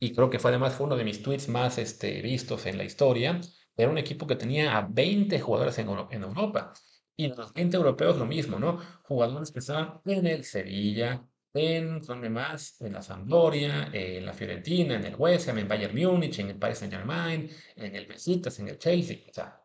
Y 0.00 0.14
creo 0.14 0.30
que 0.30 0.38
fue 0.38 0.52
además 0.52 0.74
fue 0.74 0.86
uno 0.86 0.96
de 0.96 1.04
mis 1.04 1.22
tweets 1.22 1.48
más 1.48 1.76
este, 1.76 2.22
vistos 2.22 2.64
en 2.64 2.78
la 2.78 2.84
historia. 2.84 3.38
Era 3.82 3.90
un 3.90 3.98
equipo 3.98 4.26
que 4.26 4.36
tenía 4.36 4.76
a 4.76 4.86
20 4.88 5.40
jugadores 5.40 5.78
en, 5.78 5.88
en 6.10 6.22
Europa. 6.22 6.72
Y 7.16 7.28
los 7.28 7.52
20 7.52 7.76
europeos 7.76 8.16
lo 8.16 8.26
mismo, 8.26 8.58
¿no? 8.58 8.78
Jugadores 9.02 9.50
que 9.50 9.58
estaban 9.58 10.00
en 10.04 10.26
el 10.26 10.44
Sevilla, 10.44 11.26
en, 11.54 12.00
¿dónde 12.00 12.30
más? 12.30 12.80
En 12.80 12.94
la 12.94 13.02
Sampdoria, 13.02 13.90
en 13.92 14.24
la 14.24 14.32
Fiorentina, 14.32 14.94
en 14.94 15.04
el 15.04 15.16
West 15.16 15.48
Ham, 15.48 15.58
en 15.58 15.68
Bayern 15.68 15.94
Múnich, 15.94 16.38
en 16.38 16.50
el 16.50 16.56
Paris 16.56 16.78
Saint-Germain, 16.78 17.50
en 17.76 17.96
el 17.96 18.06
Besiktas, 18.06 18.58
en 18.60 18.68
el 18.68 18.78
Chelsea. 18.78 19.18
O 19.28 19.32
sea, 19.32 19.62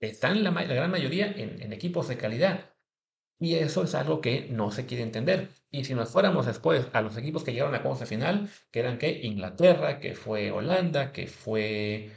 están 0.00 0.42
la, 0.42 0.50
la 0.50 0.62
gran 0.74 0.90
mayoría 0.90 1.26
en, 1.26 1.62
en, 1.62 1.72
equipos 1.72 2.08
de 2.08 2.16
calidad. 2.16 2.74
Y 3.38 3.54
eso 3.54 3.84
es 3.84 3.94
algo 3.94 4.20
que 4.20 4.48
no 4.50 4.70
se 4.72 4.86
quiere 4.86 5.04
entender. 5.04 5.50
Y 5.70 5.84
si 5.84 5.94
nos 5.94 6.10
fuéramos 6.10 6.46
después 6.46 6.86
a 6.92 7.02
los 7.02 7.16
equipos 7.16 7.44
que 7.44 7.52
llegaron 7.52 7.74
a 7.74 7.82
la 7.82 8.06
final, 8.06 8.50
que 8.72 8.80
eran 8.80 8.98
que 8.98 9.20
Inglaterra, 9.22 10.00
que 10.00 10.14
fue 10.14 10.50
Holanda, 10.50 11.12
que 11.12 11.26
fue 11.28 12.10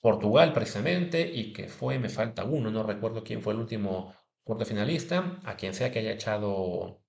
Portugal 0.00 0.52
precisamente, 0.52 1.20
y 1.20 1.52
que 1.52 1.68
fue, 1.68 1.98
me 1.98 2.08
falta 2.08 2.44
uno, 2.44 2.70
no 2.70 2.82
recuerdo 2.82 3.24
quién 3.24 3.42
fue 3.42 3.52
el 3.52 3.60
último 3.60 4.14
cuarto 4.44 4.64
finalista, 4.64 5.40
a 5.44 5.56
quien 5.56 5.74
sea 5.74 5.90
que 5.90 5.98
haya 6.00 6.12
echado, 6.12 7.02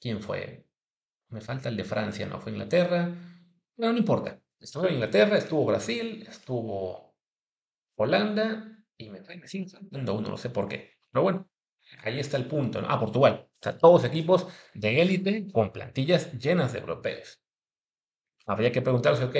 ¿quién 0.00 0.22
fue? 0.22 0.66
Me 1.28 1.40
falta 1.40 1.68
el 1.68 1.76
de 1.76 1.84
Francia, 1.84 2.26
no 2.26 2.40
fue 2.40 2.52
Inglaterra, 2.52 3.14
pero 3.76 3.92
no 3.92 3.98
importa. 3.98 4.40
Estuvo 4.60 4.88
Inglaterra, 4.88 5.38
estuvo 5.38 5.64
Brasil, 5.64 6.24
estuvo 6.28 7.14
Holanda, 7.96 8.84
y 8.96 9.10
me, 9.10 9.20
me 9.20 9.48
sigue 9.48 9.68
faltando 9.68 10.14
uno, 10.14 10.30
no 10.30 10.36
sé 10.36 10.50
por 10.50 10.68
qué. 10.68 10.92
Pero 11.10 11.22
bueno, 11.24 11.48
ahí 12.04 12.18
está 12.20 12.36
el 12.36 12.46
punto. 12.46 12.80
¿no? 12.80 12.88
Ah, 12.88 12.98
Portugal. 13.00 13.48
O 13.48 13.58
sea, 13.62 13.78
todos 13.78 14.04
equipos 14.04 14.46
de 14.74 15.02
élite 15.02 15.46
con 15.52 15.72
plantillas 15.72 16.32
llenas 16.38 16.72
de 16.72 16.80
europeos. 16.80 17.40
Habría 18.46 18.72
que 18.72 18.82
preguntarse, 18.82 19.24
ok, 19.24 19.36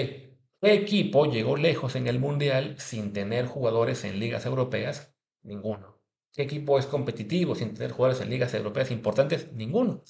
¿Qué 0.63 0.75
equipo 0.75 1.27
llegó 1.27 1.57
lejos 1.57 1.97
en 1.97 2.07
el 2.07 2.21
Mundial 2.21 2.77
sin 2.79 3.13
tener 3.13 3.47
jugadores 3.47 4.05
en 4.05 4.21
ligas 4.21 4.47
europeas? 4.47 5.13
Ninguno. 5.43 6.01
¿Qué 6.33 6.43
equipo 6.43 6.79
es 6.79 6.87
competitivo 6.87 7.57
sin 7.57 7.75
tener 7.75 7.91
jugadores 7.91 8.23
en 8.23 8.31
ligas 8.31 8.55
europeas 8.55 8.93
importantes? 8.93 9.53
Ninguno. 9.53 10.05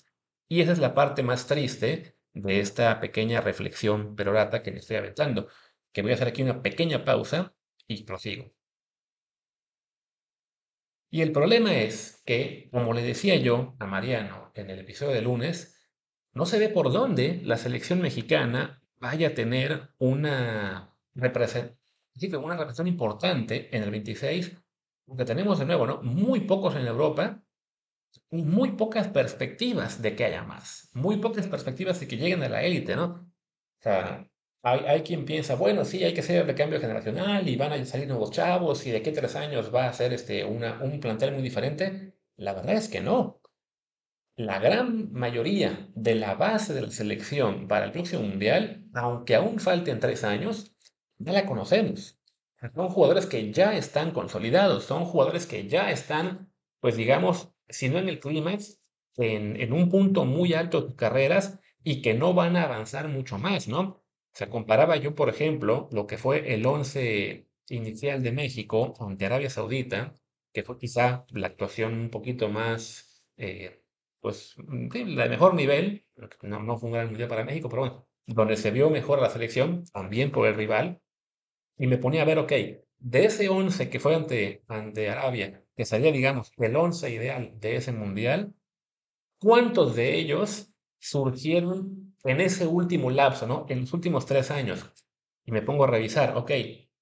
Y 0.49 0.61
esa 0.61 0.73
es 0.73 0.79
la 0.79 0.93
parte 0.93 1.23
más 1.23 1.47
triste 1.47 2.19
de 2.35 2.61
esta 2.61 3.01
pequeña 3.01 3.41
reflexión 3.41 4.15
perorata 4.15 4.63
que 4.63 4.73
me 4.73 4.81
estoy 4.81 4.97
aventando, 4.97 5.49
que 5.91 6.03
voy 6.03 6.11
a 6.11 6.17
hacer 6.17 6.29
aquí 6.29 6.43
una 6.43 6.61
pequeña 6.61 7.03
pausa 7.03 7.55
y 7.87 8.05
prosigo. 8.05 8.53
Y 11.09 11.23
el 11.23 11.33
problema 11.33 11.75
es 11.77 12.23
que, 12.27 12.69
como 12.71 12.93
le 12.93 13.01
decía 13.01 13.37
yo 13.37 13.75
a 13.79 13.87
Mariano 13.87 14.53
en 14.55 14.69
el 14.69 14.81
episodio 14.81 15.13
de 15.13 15.23
lunes, 15.23 15.89
no 16.35 16.45
se 16.45 16.59
ve 16.59 16.69
por 16.69 16.93
dónde 16.93 17.41
la 17.43 17.57
selección 17.57 18.03
mexicana 18.03 18.82
vaya 19.03 19.29
a 19.29 19.35
tener 19.35 19.91
una 19.99 20.97
representación, 21.15 21.77
una 22.45 22.55
representación 22.55 22.87
importante 22.87 23.77
en 23.77 23.83
el 23.83 23.91
26, 23.91 24.57
porque 25.05 25.25
tenemos 25.25 25.59
de 25.59 25.67
nuevo, 25.67 25.87
¿no? 25.87 26.03
Muy 26.03 26.43
pocos 26.43 26.77
en 26.77 26.87
Europa 26.87 27.43
y 28.31 28.45
muy 28.45 28.73
pocas 28.73 29.09
perspectivas 29.09 30.01
de 30.01 30.15
que 30.15 30.25
haya 30.25 30.45
más, 30.45 30.89
muy 30.95 31.17
pocas 31.17 31.49
perspectivas 31.49 31.99
de 31.99 32.07
que 32.07 32.17
lleguen 32.17 32.45
a 32.45 32.49
la 32.49 32.63
élite, 32.63 32.95
¿no? 32.95 33.05
O 33.05 33.83
sea, 33.83 34.31
hay, 34.63 34.81
hay, 34.87 35.03
quien 35.03 35.25
piensa, 35.25 35.57
bueno, 35.57 35.85
sí, 35.85 36.05
hay 36.05 36.15
que 36.15 36.21
hacer 36.21 36.49
el 36.49 36.55
cambio 36.55 36.81
generacional 36.81 37.49
y 37.49 37.57
van 37.57 37.73
a 37.73 37.85
salir 37.85 38.07
nuevos 38.07 38.31
chavos 38.31 38.87
y 38.87 38.93
de 38.93 39.03
qué 39.03 39.11
tres 39.11 39.35
años 39.35 39.75
va 39.75 39.89
a 39.89 39.93
ser 39.93 40.13
este, 40.13 40.45
una, 40.45 40.81
un 40.81 41.01
plantel 41.01 41.33
muy 41.33 41.43
diferente. 41.43 42.15
La 42.37 42.55
verdad 42.55 42.77
es 42.77 42.89
que 42.89 43.01
no 43.01 43.42
la 44.37 44.59
gran 44.59 45.13
mayoría 45.13 45.89
de 45.95 46.15
la 46.15 46.35
base 46.35 46.73
de 46.75 46.83
la 46.83 46.91
selección 46.91 47.69
para 47.69 47.85
el 47.85 47.93
próximo 47.93 48.23
mundial, 48.23 48.87
aunque 48.95 49.35
aún 49.35 49.59
falten 49.59 50.01
tres 50.01 50.25
años, 50.25 50.75
ya 51.19 51.33
la 51.33 51.47
conocemos. 51.47 52.19
Son 52.75 52.89
jugadores 52.89 53.27
que 53.27 53.53
ya 53.53 53.77
están 53.77 54.13
consolidados, 54.13 54.85
son 54.85 55.05
jugadores 55.05 55.47
que 55.47 55.69
ya 55.69 55.91
están, 55.91 56.53
pues 56.81 56.97
digamos, 56.97 57.53
si 57.69 57.89
no 57.89 57.99
en 57.99 58.09
el 58.09 58.21
clímax, 58.21 58.81
en, 59.17 59.61
en, 59.61 59.73
un 59.73 59.91
punto 59.91 60.25
muy 60.25 60.55
alto 60.55 60.81
de 60.81 60.87
sus 60.89 60.97
carreras 60.97 61.59
y 61.83 62.01
que 62.01 62.15
no 62.15 62.33
van 62.35 62.57
a 62.57 62.65
avanzar 62.65 63.09
mucho 63.09 63.39
más, 63.39 63.69
¿no? 63.69 63.81
O 63.81 64.35
sea, 64.35 64.49
comparaba 64.49 64.97
yo, 64.97 65.15
por 65.15 65.29
ejemplo, 65.29 65.89
lo 65.93 66.07
que 66.07 66.17
fue 66.17 66.55
el 66.55 66.65
11 66.65 67.49
inicial 67.69 68.23
de 68.23 68.33
México 68.33 68.95
ante 69.01 69.27
Arabia 69.27 69.51
Saudita, 69.51 70.17
que 70.53 70.63
fue 70.63 70.79
quizá 70.79 71.27
la 71.31 71.49
actuación 71.49 71.95
un 71.95 72.11
poquito 72.11 72.49
más 72.49 73.27
eh, 73.37 73.82
pues, 74.23 74.55
mm, 74.57 74.89
sí, 74.91 75.17
de 75.17 75.29
mejor 75.29 75.55
nivel, 75.55 76.07
no, 76.43 76.61
no 76.63 76.79
fue 76.79 76.89
un 76.89 76.95
gran 76.95 77.09
mundial 77.09 77.29
para 77.29 77.45
México, 77.45 77.69
pero 77.69 77.83
bueno, 77.83 78.09
donde 78.27 78.57
se 78.57 78.71
vio 78.71 78.89
mejor 78.89 79.21
la 79.21 79.29
selección, 79.29 79.85
también 79.93 80.31
por 80.31 80.47
el 80.47 80.55
rival, 80.55 81.03
y 81.77 81.89
me 81.89 81.99
ponía 81.99 82.23
a 82.23 82.25
ver, 82.25 82.39
ok, 82.39 82.53
de 82.99 83.25
ese 83.25 83.49
11 83.49 83.91
que 83.91 84.01
fue 84.01 84.15
ante, 84.15 84.63
ante 84.69 85.11
Arabia, 85.11 85.65
que 85.77 85.85
salía, 85.85 86.13
digamos, 86.13 86.53
el 86.57 86.77
11 86.77 87.11
ideal 87.11 87.53
de 87.59 87.77
ese 87.77 87.93
mundial, 87.93 88.55
¿cuántos 89.41 89.97
de 89.97 90.15
ellos 90.15 90.73
surgieron 91.01 92.15
en 92.25 92.41
ese 92.41 92.67
último 92.67 93.11
lapso, 93.11 93.49
¿no? 93.49 93.67
En 93.69 93.81
los 93.81 93.93
últimos 93.93 94.25
tres 94.27 94.53
años. 94.53 94.89
Y 95.45 95.51
me 95.51 95.63
pongo 95.63 95.85
a 95.85 95.89
revisar, 95.89 96.37
ok, 96.37 96.53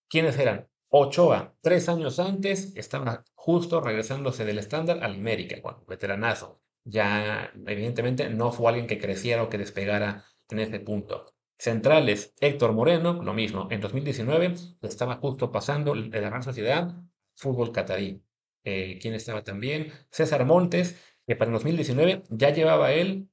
¿quiénes 0.09 0.39
eran? 0.39 0.69
Ochoa, 0.89 1.55
tres 1.61 1.91
años 1.91 2.19
antes, 2.19 2.75
estaba 2.77 3.25
justo 3.35 3.83
regresándose 3.83 4.47
del 4.47 4.59
estándar 4.59 5.05
al 5.05 5.15
América, 5.17 5.57
bueno, 5.63 5.85
veteranazo 5.87 6.61
ya 6.85 7.53
evidentemente 7.67 8.31
no 8.31 8.53
fue 8.53 8.69
alguien 8.69 8.87
que 8.87 8.99
creciera 8.99 9.43
o 9.43 9.49
que 9.49 9.59
despegara 9.59 10.25
en 10.49 10.61
ese 10.61 10.81
punto. 10.81 11.27
Centrales, 11.59 12.35
Héctor 12.41 12.73
Moreno, 12.73 13.23
lo 13.23 13.35
mismo. 13.35 13.69
En 13.71 13.81
2019 13.81 14.55
estaba 14.83 15.17
justo 15.17 15.53
pasando 15.53 15.95
de 15.95 16.21
la 16.21 16.31
Real 16.31 16.43
Sociedad, 16.43 16.95
fútbol 17.37 17.73
catarí. 17.73 18.23
Eh, 18.65 18.99
¿Quién 19.01 19.15
estaba 19.15 19.45
también? 19.45 19.93
César 20.11 20.45
Montes, 20.45 20.99
que 21.27 21.37
para 21.37 21.51
el 21.51 21.55
2019 21.55 22.23
ya 22.31 22.51
llevaba 22.51 22.93
él, 22.93 23.29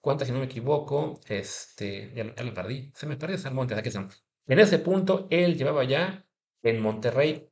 ¿cuántas 0.00 0.28
si 0.28 0.32
no 0.32 0.40
me 0.40 0.46
equivoco? 0.46 1.20
Este, 1.26 2.12
ya, 2.14 2.24
lo 2.24 2.54
perdí, 2.54 2.92
se 2.94 3.06
me 3.06 3.16
perdió 3.16 3.36
César 3.36 3.54
Montes, 3.54 3.78
aquí 3.78 3.88
están. 3.88 4.08
En 4.46 4.58
ese 4.58 4.78
punto, 4.78 5.26
él 5.30 5.56
llevaba 5.56 5.84
ya 5.84 6.26
en 6.62 6.80
Monterrey 6.80 7.48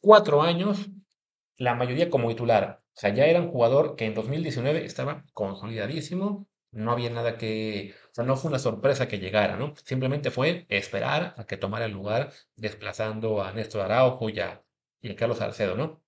cuatro 0.00 0.42
años, 0.42 0.90
la 1.56 1.74
mayoría 1.74 2.10
como 2.10 2.28
titular. 2.28 2.83
O 2.96 3.00
sea, 3.00 3.14
ya 3.14 3.26
era 3.26 3.40
un 3.40 3.48
jugador 3.50 3.96
que 3.96 4.06
en 4.06 4.14
2019 4.14 4.84
estaba 4.84 5.24
consolidadísimo, 5.32 6.48
no 6.70 6.92
había 6.92 7.10
nada 7.10 7.36
que, 7.38 7.94
o 8.10 8.14
sea, 8.14 8.24
no 8.24 8.36
fue 8.36 8.50
una 8.50 8.58
sorpresa 8.58 9.08
que 9.08 9.18
llegara, 9.18 9.56
¿no? 9.56 9.74
Simplemente 9.84 10.30
fue 10.30 10.66
esperar 10.68 11.34
a 11.36 11.44
que 11.46 11.56
tomara 11.56 11.86
el 11.86 11.92
lugar, 11.92 12.32
desplazando 12.56 13.42
a 13.42 13.52
Néstor 13.52 13.82
Araujo 13.82 14.28
y 14.30 14.40
a, 14.40 14.64
y 15.00 15.10
a 15.10 15.16
Carlos 15.16 15.38
Salcedo, 15.38 15.76
¿no? 15.76 16.02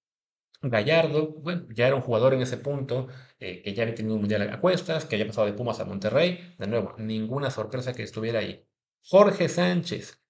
Gallardo, 0.62 1.28
bueno, 1.28 1.66
ya 1.74 1.86
era 1.86 1.96
un 1.96 2.02
jugador 2.02 2.34
en 2.34 2.42
ese 2.42 2.56
punto, 2.58 3.08
eh, 3.38 3.62
que 3.62 3.74
ya 3.74 3.82
había 3.82 3.94
tenido 3.94 4.14
un 4.14 4.20
mundial 4.22 4.42
a 4.50 4.60
cuestas, 4.60 5.04
que 5.06 5.16
había 5.16 5.26
pasado 5.26 5.46
de 5.46 5.52
Pumas 5.52 5.80
a 5.80 5.84
Monterrey, 5.84 6.54
de 6.58 6.66
nuevo, 6.66 6.94
ninguna 6.98 7.50
sorpresa 7.50 7.92
que 7.94 8.02
estuviera 8.02 8.40
ahí. 8.40 8.66
Jorge 9.02 9.48
Sánchez, 9.48 10.22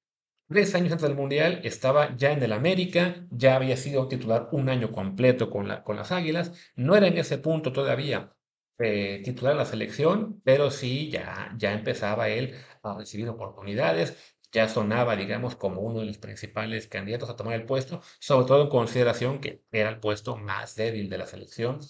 tres 0.49 0.75
años 0.75 0.93
antes 0.93 1.09
del 1.09 1.17
mundial, 1.17 1.61
estaba 1.65 2.17
ya 2.17 2.33
en 2.33 2.43
el 2.43 2.53
América, 2.53 3.27
ya 3.31 3.57
había 3.57 3.77
sido 3.77 4.09
titular 4.09 4.49
un 4.53 4.69
año 4.69 4.93
completo 4.93 5.51
con, 5.51 5.69
la, 5.69 5.83
con 5.85 5.97
las 5.97 6.13
Águilas, 6.13 6.53
no 6.77 6.97
era 6.97 7.07
en 7.09 7.19
ese 7.19 7.39
punto 7.39 7.73
todavía 7.73 8.35
eh, 8.79 9.23
titular 9.25 9.53
en 9.53 9.59
la 9.59 9.65
selección, 9.65 10.41
pero 10.45 10.71
sí 10.71 11.11
ya, 11.11 11.53
ya 11.57 11.73
empezaba 11.73 12.29
él 12.29 12.55
a 12.83 12.95
recibir 12.99 13.29
oportunidades, 13.29 14.37
ya 14.53 14.69
sonaba, 14.69 15.17
digamos, 15.17 15.57
como 15.57 15.81
uno 15.83 16.01
de 16.01 16.07
los 16.07 16.19
principales 16.19 16.87
candidatos 16.89 17.29
a 17.31 17.37
tomar 17.37 17.55
el 17.55 17.65
puesto, 17.67 18.01
sobre 18.21 18.47
todo 18.47 18.63
en 18.63 18.69
consideración 18.69 19.41
que 19.41 19.63
era 19.71 19.91
el 19.91 20.01
puesto 20.01 20.37
más 20.37 20.77
débil 20.77 21.09
de 21.11 21.19
la 21.19 21.27
selección, 21.27 21.81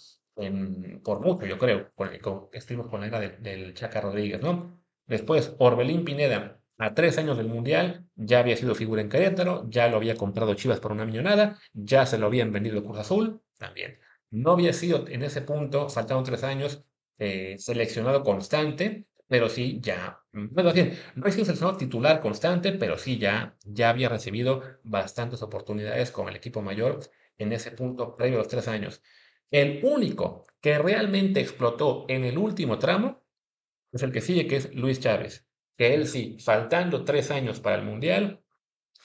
por 1.05 1.21
mucho, 1.21 1.47
yo 1.47 1.59
creo, 1.59 1.91
con, 1.95 2.11
con, 2.19 2.49
estuvimos 2.53 2.89
con 2.89 3.01
la 3.01 3.07
era 3.07 3.21
del 3.21 3.75
Chaca 3.75 4.01
Rodríguez, 4.01 4.41
¿no? 4.43 4.79
Después, 5.07 5.55
Orbelín 5.59 6.05
Pineda, 6.05 6.61
a 6.79 6.95
tres 6.95 7.19
años 7.19 7.37
del 7.37 7.49
Mundial, 7.49 8.07
ya 8.15 8.41
había 8.41 8.57
sido 8.57 8.75
figura 8.75 9.01
en 9.03 9.09
Querétaro, 9.09 9.67
ya 9.69 9.89
lo 9.89 9.97
había 9.97 10.17
comprado 10.17 10.55
Chivas 10.55 10.81
por 10.81 10.93
una 10.93 11.07
millonada, 11.07 11.59
ya 11.73 12.07
se 12.07 12.19
lo 12.19 12.27
habían 12.27 12.53
vendido 12.53 12.83
Cruz 12.85 12.99
Azul, 12.99 13.43
también. 13.59 13.99
No 14.31 14.53
había 14.53 14.73
sido 14.73 15.07
en 15.09 15.23
ese 15.23 15.43
punto, 15.43 15.89
faltaban 15.89 16.25
tres 16.25 16.43
años, 16.45 16.85
eh, 17.19 17.57
seleccionado 17.59 18.23
constante, 18.23 19.07
pero 19.29 19.49
sí 19.49 19.81
ya, 19.81 20.21
bueno, 20.33 20.73
bien, 20.73 20.97
no 21.15 21.27
es 21.27 21.37
un 21.37 21.45
seleccionado 21.45 21.79
titular 21.79 22.21
constante, 22.21 22.73
pero 22.73 22.99
sí 22.99 23.19
ya, 23.19 23.57
ya 23.65 23.91
había 23.91 24.09
recibido 24.09 24.63
bastantes 24.85 25.43
oportunidades 25.43 26.11
con 26.11 26.29
el 26.29 26.37
equipo 26.37 26.63
mayor 26.63 27.01
en 27.39 27.53
ese 27.53 27.71
punto 27.73 28.17
previo 28.17 28.37
a 28.37 28.39
los 28.39 28.49
tres 28.49 28.69
años. 28.69 29.03
El 29.51 29.81
único 29.85 30.45
que 30.61 30.79
realmente 30.79 31.41
explotó 31.41 32.05
en 32.09 32.25
el 32.25 32.39
último 32.39 32.79
tramo 32.79 33.25
es 33.93 34.03
el 34.03 34.13
que 34.13 34.21
sigue, 34.21 34.47
que 34.47 34.57
es 34.57 34.75
Luis 34.75 35.01
Chávez, 35.01 35.46
que 35.77 35.95
él 35.95 36.07
sí, 36.07 36.37
faltando 36.41 37.05
tres 37.05 37.31
años 37.31 37.61
para 37.61 37.77
el 37.77 37.85
Mundial, 37.85 38.43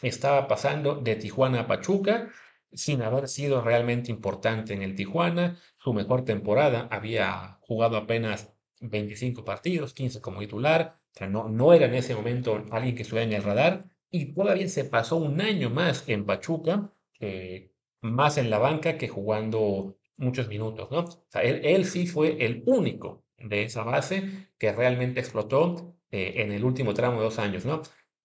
estaba 0.02 0.48
pasando 0.48 0.96
de 0.96 1.16
Tijuana 1.16 1.62
a 1.62 1.68
Pachuca 1.68 2.30
sin 2.74 3.02
haber 3.02 3.28
sido 3.28 3.62
realmente 3.62 4.12
importante 4.12 4.74
en 4.74 4.82
el 4.82 4.96
Tijuana. 4.96 5.60
Su 5.78 5.94
mejor 5.94 6.24
temporada 6.24 6.88
había 6.90 7.58
jugado 7.62 7.98
apenas 7.98 8.54
25 8.80 9.44
partidos, 9.44 9.94
15 9.94 10.22
como 10.22 10.40
titular. 10.40 10.98
O 11.14 11.18
sea, 11.18 11.28
no, 11.28 11.50
no 11.50 11.74
era 11.74 11.88
en 11.88 11.96
ese 11.96 12.16
momento 12.16 12.66
alguien 12.72 12.96
que 12.96 13.04
estuviera 13.04 13.28
en 13.30 13.34
el 13.34 13.44
radar. 13.44 13.86
Y 14.10 14.34
todavía 14.34 14.68
se 14.68 14.86
pasó 14.86 15.18
un 15.18 15.42
año 15.42 15.70
más 15.70 16.08
en 16.08 16.26
Pachuca, 16.26 16.92
eh, 17.20 17.72
más 18.02 18.38
en 18.38 18.50
la 18.50 18.58
banca 18.58 18.98
que 18.98 19.08
jugando 19.08 19.98
muchos 20.18 20.48
minutos, 20.48 20.90
¿no? 20.92 21.00
O 21.00 21.26
sea, 21.30 21.42
él, 21.42 21.86
sí 21.86 22.08
fue 22.08 22.46
el 22.46 22.64
único 22.66 23.24
de 23.38 23.64
esa 23.64 23.84
base 23.84 24.50
que 24.58 24.72
realmente 24.72 25.20
explotó 25.20 25.96
eh, 26.12 26.34
en 26.38 26.52
el 26.52 26.63
último 26.63 26.93
tramo 26.93 27.17
de 27.17 27.24
dos 27.24 27.39
años, 27.39 27.65
¿no? 27.65 27.82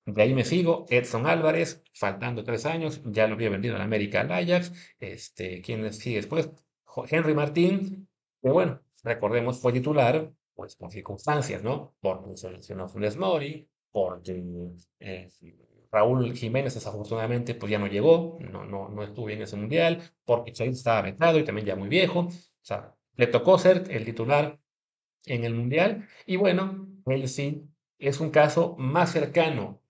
De 0.07 0.23
ahí 0.23 0.35
me 0.35 0.45
sigo, 0.45 0.87
Edson 0.89 1.27
Álvarez, 1.27 1.83
faltando 1.93 2.45
tres 2.45 2.65
años, 2.65 3.03
ya 3.07 3.27
lo 3.27 3.35
había 3.35 3.51
vendido 3.51 3.75
al 3.75 3.83
América 3.83 4.21
al 4.21 4.31
Ajax. 4.31 4.73
Este, 5.01 5.61
¿Quién 5.63 5.93
sigue 5.93 6.17
después? 6.17 6.51
Henry 7.11 7.35
Martín, 7.35 8.09
que 8.41 8.51
bueno, 8.51 8.81
recordemos, 9.03 9.61
fue 9.61 9.73
titular, 9.73 10.33
pues 10.55 10.77
por 10.77 10.93
circunstancias, 10.93 11.63
¿no? 11.63 11.97
Porque 12.01 12.37
seleccionó 12.37 12.89
Funes 12.89 13.17
Mori, 13.17 13.69
porque 13.91 14.43
eh, 15.01 15.29
Raúl 15.91 16.35
Jiménez 16.35 16.75
desafortunadamente 16.75 17.55
pues 17.55 17.71
ya 17.71 17.79
no 17.79 17.87
llegó, 17.87 18.39
no, 18.41 18.65
no, 18.65 18.89
no 18.89 19.03
estuvo 19.03 19.29
en 19.31 19.43
ese 19.43 19.57
mundial, 19.57 20.03
porque 20.25 20.53
Chaid 20.53 20.71
estaba 20.71 21.03
vetado 21.03 21.39
y 21.39 21.45
también 21.45 21.67
ya 21.67 21.77
muy 21.77 21.89
viejo. 21.89 22.21
O 22.21 22.31
sea, 22.63 22.95
le 23.17 23.27
tocó 23.27 23.59
ser 23.59 23.85
el 23.91 24.05
titular 24.05 24.59
en 25.25 25.45
el 25.45 25.55
mundial 25.55 26.07
y 26.27 26.37
bueno, 26.37 26.89
él 27.07 27.29
sí 27.29 27.69
es 27.99 28.21
un 28.21 28.31
caso 28.31 28.77
más 28.79 29.13
cercano 29.13 29.83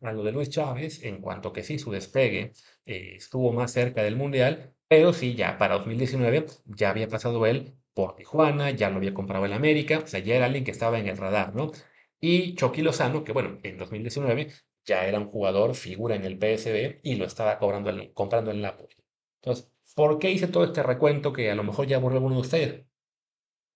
a 0.00 0.12
lo 0.12 0.22
de 0.22 0.32
Luis 0.32 0.50
Chávez, 0.50 1.02
en 1.02 1.20
cuanto 1.20 1.52
que 1.52 1.64
sí, 1.64 1.78
su 1.78 1.90
despegue 1.90 2.52
eh, 2.86 3.14
estuvo 3.16 3.52
más 3.52 3.72
cerca 3.72 4.02
del 4.02 4.16
Mundial, 4.16 4.74
pero 4.86 5.12
sí, 5.12 5.34
ya 5.34 5.58
para 5.58 5.76
2019 5.78 6.46
ya 6.66 6.90
había 6.90 7.08
pasado 7.08 7.44
él 7.46 7.74
por 7.94 8.14
Tijuana, 8.14 8.70
ya 8.70 8.90
lo 8.90 8.96
había 8.98 9.12
comprado 9.14 9.44
el 9.44 9.52
América, 9.52 9.98
o 10.04 10.06
sea, 10.06 10.20
ya 10.20 10.36
era 10.36 10.46
alguien 10.46 10.64
que 10.64 10.70
estaba 10.70 10.98
en 10.98 11.08
el 11.08 11.16
radar, 11.16 11.54
¿no? 11.54 11.72
Y 12.20 12.54
Chucky 12.54 12.82
Lozano, 12.82 13.24
que 13.24 13.32
bueno, 13.32 13.58
en 13.62 13.76
2019 13.76 14.52
ya 14.84 15.06
era 15.06 15.18
un 15.18 15.28
jugador, 15.30 15.74
figura 15.74 16.16
en 16.16 16.24
el 16.24 16.38
PSB 16.38 17.00
y 17.02 17.16
lo 17.16 17.24
estaba 17.26 17.58
cobrando 17.58 17.92
comprando 18.14 18.50
en 18.50 18.58
el 18.58 18.62
Napoli. 18.62 18.94
Entonces, 19.42 19.70
¿por 19.94 20.18
qué 20.18 20.30
hice 20.30 20.48
todo 20.48 20.64
este 20.64 20.82
recuento 20.82 21.32
que 21.32 21.50
a 21.50 21.54
lo 21.54 21.64
mejor 21.64 21.86
ya 21.86 21.96
aburrió 21.96 22.18
alguno 22.18 22.36
de 22.36 22.40
ustedes? 22.40 22.86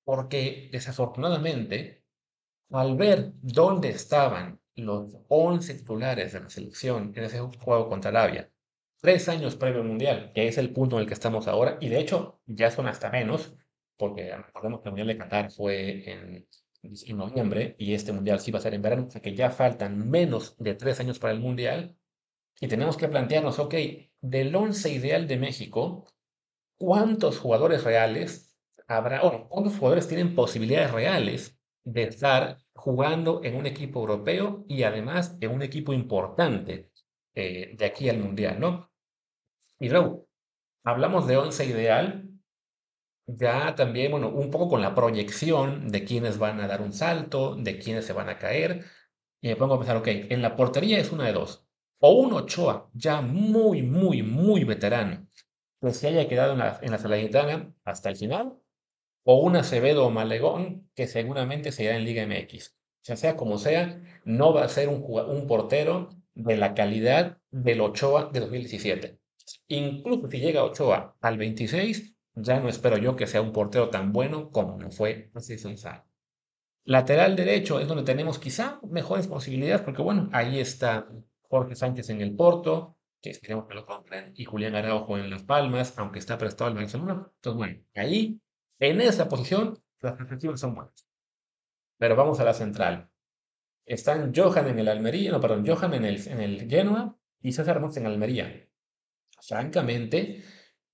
Porque 0.04 0.68
desafortunadamente, 0.72 2.01
al 2.72 2.96
ver 2.96 3.32
dónde 3.42 3.90
estaban 3.90 4.60
los 4.74 5.16
11 5.28 5.74
titulares 5.74 6.32
de 6.32 6.40
la 6.40 6.48
selección 6.48 7.12
en 7.14 7.24
ese 7.24 7.38
juego 7.38 7.88
contra 7.88 8.10
Arabia, 8.10 8.50
tres 9.00 9.28
años 9.28 9.56
previo 9.56 9.82
al 9.82 9.88
Mundial, 9.88 10.32
que 10.34 10.48
es 10.48 10.58
el 10.58 10.72
punto 10.72 10.96
en 10.96 11.02
el 11.02 11.08
que 11.08 11.14
estamos 11.14 11.48
ahora, 11.48 11.76
y 11.80 11.88
de 11.88 12.00
hecho 12.00 12.40
ya 12.46 12.70
son 12.70 12.88
hasta 12.88 13.10
menos, 13.10 13.54
porque 13.96 14.34
recordemos 14.34 14.80
que 14.80 14.88
el 14.88 14.92
Mundial 14.92 15.08
de 15.08 15.18
Qatar 15.18 15.50
fue 15.50 16.10
en, 16.10 16.48
en 16.82 17.16
noviembre 17.16 17.76
y 17.78 17.94
este 17.94 18.12
Mundial 18.12 18.40
sí 18.40 18.50
va 18.50 18.58
a 18.58 18.62
ser 18.62 18.74
en 18.74 18.82
verano, 18.82 19.06
o 19.06 19.10
sea 19.10 19.20
que 19.20 19.34
ya 19.34 19.50
faltan 19.50 20.08
menos 20.08 20.56
de 20.58 20.74
tres 20.74 20.98
años 21.00 21.18
para 21.18 21.34
el 21.34 21.40
Mundial, 21.40 21.94
y 22.60 22.68
tenemos 22.68 22.96
que 22.96 23.08
plantearnos, 23.08 23.58
ok, 23.58 23.74
del 24.20 24.54
11 24.54 24.90
ideal 24.92 25.26
de 25.26 25.36
México, 25.36 26.06
¿cuántos 26.78 27.38
jugadores 27.38 27.84
reales 27.84 28.56
habrá, 28.86 29.22
o 29.24 29.48
cuántos 29.48 29.76
jugadores 29.76 30.06
tienen 30.06 30.34
posibilidades 30.34 30.92
reales 30.92 31.58
de 31.84 32.04
estar 32.04 32.61
jugando 32.74 33.40
en 33.44 33.56
un 33.56 33.66
equipo 33.66 34.00
europeo 34.00 34.64
y 34.68 34.82
además 34.82 35.36
en 35.40 35.50
un 35.50 35.62
equipo 35.62 35.92
importante 35.92 36.90
eh, 37.34 37.74
de 37.76 37.84
aquí 37.84 38.08
al 38.08 38.18
Mundial, 38.18 38.60
¿no? 38.60 38.90
Y 39.78 39.88
luego, 39.88 40.28
hablamos 40.84 41.26
de 41.26 41.36
once 41.36 41.64
ideal, 41.64 42.28
ya 43.26 43.74
también, 43.74 44.10
bueno, 44.10 44.28
un 44.28 44.50
poco 44.50 44.68
con 44.68 44.82
la 44.82 44.94
proyección 44.94 45.88
de 45.88 46.04
quiénes 46.04 46.38
van 46.38 46.60
a 46.60 46.66
dar 46.66 46.82
un 46.82 46.92
salto, 46.92 47.54
de 47.56 47.78
quiénes 47.78 48.04
se 48.04 48.12
van 48.12 48.28
a 48.28 48.38
caer, 48.38 48.84
y 49.40 49.48
me 49.48 49.56
pongo 49.56 49.74
a 49.74 49.78
pensar, 49.78 49.96
ok, 49.96 50.08
en 50.08 50.42
la 50.42 50.56
portería 50.56 50.98
es 50.98 51.12
una 51.12 51.26
de 51.26 51.32
dos, 51.32 51.66
o 52.00 52.12
un 52.12 52.32
Ochoa 52.32 52.90
ya 52.94 53.20
muy, 53.20 53.82
muy, 53.82 54.22
muy 54.22 54.64
veterano, 54.64 55.26
que 55.80 55.92
se 55.92 56.08
haya 56.08 56.28
quedado 56.28 56.52
en 56.52 56.58
la, 56.58 56.78
en 56.82 56.90
la 56.92 57.72
hasta 57.84 58.08
el 58.10 58.16
final, 58.16 58.58
o 59.24 59.40
un 59.40 59.56
Acevedo 59.56 60.06
o 60.06 60.10
Malegón 60.10 60.88
que 60.94 61.06
seguramente 61.06 61.72
se 61.72 61.84
irá 61.84 61.96
en 61.96 62.04
Liga 62.04 62.26
MX. 62.26 62.74
O 63.10 63.16
sea, 63.16 63.36
como 63.36 63.58
sea, 63.58 64.00
no 64.24 64.52
va 64.52 64.64
a 64.64 64.68
ser 64.68 64.88
un, 64.88 65.46
portero 65.46 66.10
de 66.34 66.56
la 66.56 66.74
calidad 66.74 67.38
del 67.50 67.80
Ochoa 67.80 68.30
de 68.32 68.40
2017. 68.40 69.18
Incluso 69.68 70.30
si 70.30 70.38
llega 70.38 70.64
Ochoa 70.64 71.16
al 71.20 71.36
26, 71.36 72.14
ya 72.34 72.60
no 72.60 72.68
espero 72.68 72.96
yo 72.98 73.16
que 73.16 73.26
sea 73.26 73.42
un 73.42 73.52
portero 73.52 73.90
tan 73.90 74.12
bueno 74.12 74.50
como 74.50 74.78
no 74.78 74.90
fue 74.90 75.30
hace 75.34 75.58
seis 75.58 75.84
Lateral 76.84 77.36
derecho 77.36 77.78
es 77.78 77.86
donde 77.86 78.04
tenemos 78.04 78.38
quizá 78.38 78.80
mejores 78.88 79.28
posibilidades, 79.28 79.82
porque 79.82 80.02
bueno, 80.02 80.28
ahí 80.32 80.58
está 80.58 81.08
Jorge 81.42 81.76
Sánchez 81.76 82.10
en 82.10 82.20
el 82.20 82.34
Porto, 82.34 82.96
que 83.20 83.30
esperemos 83.30 83.66
que 83.66 83.74
lo 83.74 83.86
compren, 83.86 84.32
y 84.34 84.44
Julián 84.44 84.74
Araujo 84.74 85.16
en 85.16 85.30
Las 85.30 85.44
Palmas, 85.44 85.96
aunque 85.96 86.18
está 86.18 86.38
prestado 86.38 86.70
al 86.70 86.76
Barcelona. 86.76 87.30
Entonces, 87.36 87.56
bueno, 87.56 87.80
ahí 87.94 88.40
en 88.82 89.00
esa 89.00 89.28
posición, 89.28 89.78
las 90.00 90.14
perspectivas 90.14 90.58
son 90.58 90.74
buenas. 90.74 91.08
Pero 91.98 92.16
vamos 92.16 92.40
a 92.40 92.44
la 92.44 92.52
central. 92.52 93.08
Están 93.86 94.32
Johan 94.34 94.66
en 94.66 94.80
el 94.80 94.88
Almería, 94.88 95.30
no, 95.30 95.40
perdón, 95.40 95.64
Johan 95.64 95.94
en 95.94 96.04
el, 96.04 96.26
en 96.26 96.40
el 96.40 96.68
Genoa 96.68 97.16
y 97.40 97.52
César 97.52 97.78
Montes 97.78 97.98
en 97.98 98.06
Almería. 98.06 98.68
Francamente, 99.40 100.42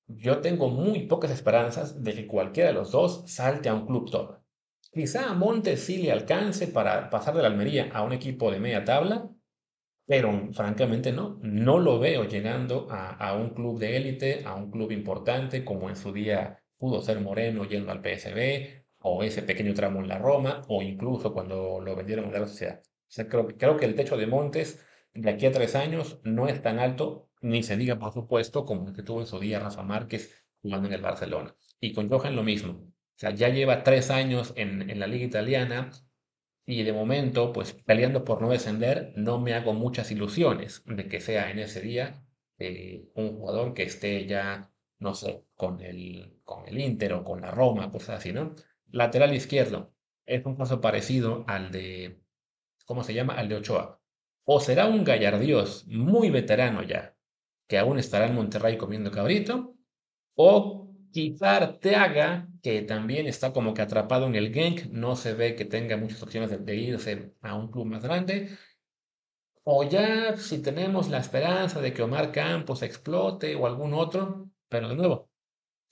yo 0.06 0.42
tengo 0.42 0.68
muy 0.68 1.06
pocas 1.06 1.30
esperanzas 1.30 2.02
de 2.02 2.14
que 2.14 2.26
cualquiera 2.26 2.68
de 2.68 2.74
los 2.74 2.90
dos 2.92 3.24
salte 3.26 3.70
a 3.70 3.74
un 3.74 3.86
club 3.86 4.10
top. 4.10 4.36
Quizá 4.92 5.30
a 5.30 5.34
Montes 5.34 5.80
sí 5.80 6.02
le 6.02 6.12
alcance 6.12 6.68
para 6.68 7.08
pasar 7.08 7.34
de 7.36 7.42
la 7.42 7.48
Almería 7.48 7.90
a 7.94 8.02
un 8.02 8.12
equipo 8.12 8.50
de 8.50 8.60
media 8.60 8.84
tabla, 8.84 9.30
pero 10.06 10.52
francamente 10.52 11.10
no, 11.10 11.38
no 11.42 11.78
lo 11.78 11.98
veo 11.98 12.24
llegando 12.24 12.86
a 12.90 13.34
un 13.34 13.50
club 13.54 13.78
de 13.78 13.96
élite, 13.96 14.44
a 14.44 14.54
un 14.54 14.70
club 14.70 14.92
importante 14.92 15.64
como 15.64 15.88
en 15.88 15.96
su 15.96 16.12
día 16.12 16.62
pudo 16.78 17.02
ser 17.02 17.20
Moreno 17.20 17.64
yendo 17.64 17.92
al 17.92 18.00
PSV, 18.02 18.84
o 19.00 19.22
ese 19.22 19.42
pequeño 19.42 19.74
tramo 19.74 20.00
en 20.00 20.08
la 20.08 20.18
Roma, 20.18 20.62
o 20.68 20.82
incluso 20.82 21.32
cuando 21.32 21.80
lo 21.80 21.96
vendieron 21.96 22.34
a 22.34 22.38
la 22.38 22.46
sociedad. 22.46 22.80
O 22.84 23.10
sea, 23.10 23.28
creo, 23.28 23.46
creo 23.46 23.76
que 23.76 23.86
el 23.86 23.94
techo 23.94 24.16
de 24.16 24.26
Montes 24.26 24.84
de 25.14 25.30
aquí 25.30 25.46
a 25.46 25.52
tres 25.52 25.74
años 25.74 26.20
no 26.24 26.48
es 26.48 26.62
tan 26.62 26.78
alto, 26.78 27.30
ni 27.40 27.62
se 27.62 27.76
diga 27.76 27.98
por 27.98 28.12
supuesto, 28.12 28.64
como 28.64 28.88
el 28.88 28.94
que 28.94 29.02
tuvo 29.02 29.20
en 29.20 29.26
su 29.26 29.38
día 29.38 29.60
Rafa 29.60 29.82
Márquez 29.82 30.44
jugando 30.62 30.88
en 30.88 30.94
el 30.94 31.02
Barcelona. 31.02 31.54
Y 31.80 31.92
con 31.92 32.08
Johan 32.08 32.36
lo 32.36 32.42
mismo. 32.42 32.72
O 32.72 33.20
sea, 33.20 33.30
ya 33.30 33.48
lleva 33.48 33.82
tres 33.82 34.10
años 34.10 34.52
en, 34.56 34.90
en 34.90 35.00
la 35.00 35.06
liga 35.06 35.24
italiana, 35.24 35.90
y 36.68 36.82
de 36.82 36.92
momento, 36.92 37.54
pues 37.54 37.72
peleando 37.72 38.24
por 38.26 38.42
no 38.42 38.50
descender, 38.50 39.14
no 39.16 39.40
me 39.40 39.54
hago 39.54 39.72
muchas 39.72 40.10
ilusiones 40.10 40.82
de 40.84 41.08
que 41.08 41.18
sea 41.18 41.50
en 41.50 41.60
ese 41.60 41.80
día 41.80 42.22
eh, 42.58 43.08
un 43.14 43.38
jugador 43.38 43.72
que 43.72 43.84
esté 43.84 44.26
ya, 44.26 44.70
no 44.98 45.14
sé, 45.14 45.44
con 45.54 45.80
el, 45.80 46.40
con 46.44 46.66
el 46.68 46.78
Inter 46.80 47.14
o 47.14 47.24
con 47.24 47.40
la 47.40 47.50
Roma, 47.50 47.90
cosas 47.90 48.18
así, 48.18 48.32
¿no? 48.32 48.54
Lateral 48.90 49.34
izquierdo, 49.34 49.92
es 50.26 50.44
un 50.44 50.56
caso 50.56 50.80
parecido 50.80 51.44
al 51.46 51.70
de, 51.70 52.20
¿cómo 52.84 53.04
se 53.04 53.14
llama? 53.14 53.34
Al 53.34 53.48
de 53.48 53.56
Ochoa. 53.56 54.00
O 54.44 54.60
será 54.60 54.86
un 54.86 55.04
gallardios 55.04 55.86
muy 55.88 56.30
veterano 56.30 56.82
ya, 56.82 57.16
que 57.66 57.78
aún 57.78 57.98
estará 57.98 58.26
en 58.26 58.34
Monterrey 58.34 58.76
comiendo 58.78 59.10
cabrito, 59.10 59.74
o 60.34 60.88
Quizá 61.10 61.56
Arteaga, 61.56 62.48
que 62.62 62.82
también 62.82 63.26
está 63.26 63.52
como 63.52 63.72
que 63.72 63.82
atrapado 63.82 64.26
en 64.26 64.34
el 64.34 64.52
Genk, 64.52 64.86
no 64.90 65.16
se 65.16 65.32
ve 65.34 65.54
que 65.54 65.64
tenga 65.64 65.96
muchas 65.96 66.22
opciones 66.22 66.50
de, 66.50 66.58
de 66.58 66.76
irse 66.76 67.32
a 67.40 67.54
un 67.56 67.70
club 67.70 67.86
más 67.86 68.02
grande. 68.02 68.50
O 69.64 69.84
ya 69.84 70.36
si 70.36 70.60
tenemos 70.62 71.08
la 71.08 71.18
esperanza 71.18 71.80
de 71.80 71.92
que 71.92 72.02
Omar 72.02 72.30
Campos 72.32 72.82
explote 72.82 73.54
o 73.54 73.66
algún 73.66 73.94
otro, 73.94 74.50
pero 74.68 74.88
de 74.88 74.96
nuevo, 74.96 75.30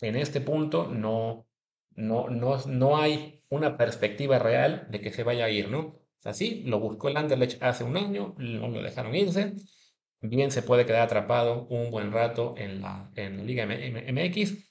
en 0.00 0.16
este 0.16 0.40
punto 0.40 0.86
no, 0.86 1.46
no, 1.92 2.28
no, 2.28 2.58
no 2.66 2.96
hay 2.96 3.42
una 3.48 3.76
perspectiva 3.76 4.38
real 4.38 4.86
de 4.90 5.00
que 5.00 5.12
se 5.12 5.22
vaya 5.22 5.46
a 5.46 5.50
ir, 5.50 5.70
¿no? 5.70 5.80
O 5.80 6.02
sea, 6.20 6.34
sí, 6.34 6.62
lo 6.66 6.80
buscó 6.80 7.08
el 7.08 7.16
Anderlecht 7.16 7.62
hace 7.62 7.84
un 7.84 7.96
año, 7.96 8.34
no 8.38 8.68
lo 8.68 8.82
dejaron 8.82 9.14
irse. 9.14 9.54
Bien 10.20 10.50
se 10.50 10.62
puede 10.62 10.86
quedar 10.86 11.02
atrapado 11.02 11.66
un 11.68 11.90
buen 11.90 12.10
rato 12.10 12.54
en 12.56 12.80
la, 12.80 13.10
en 13.14 13.36
la 13.36 13.42
Liga 13.44 13.64
MX, 13.64 14.66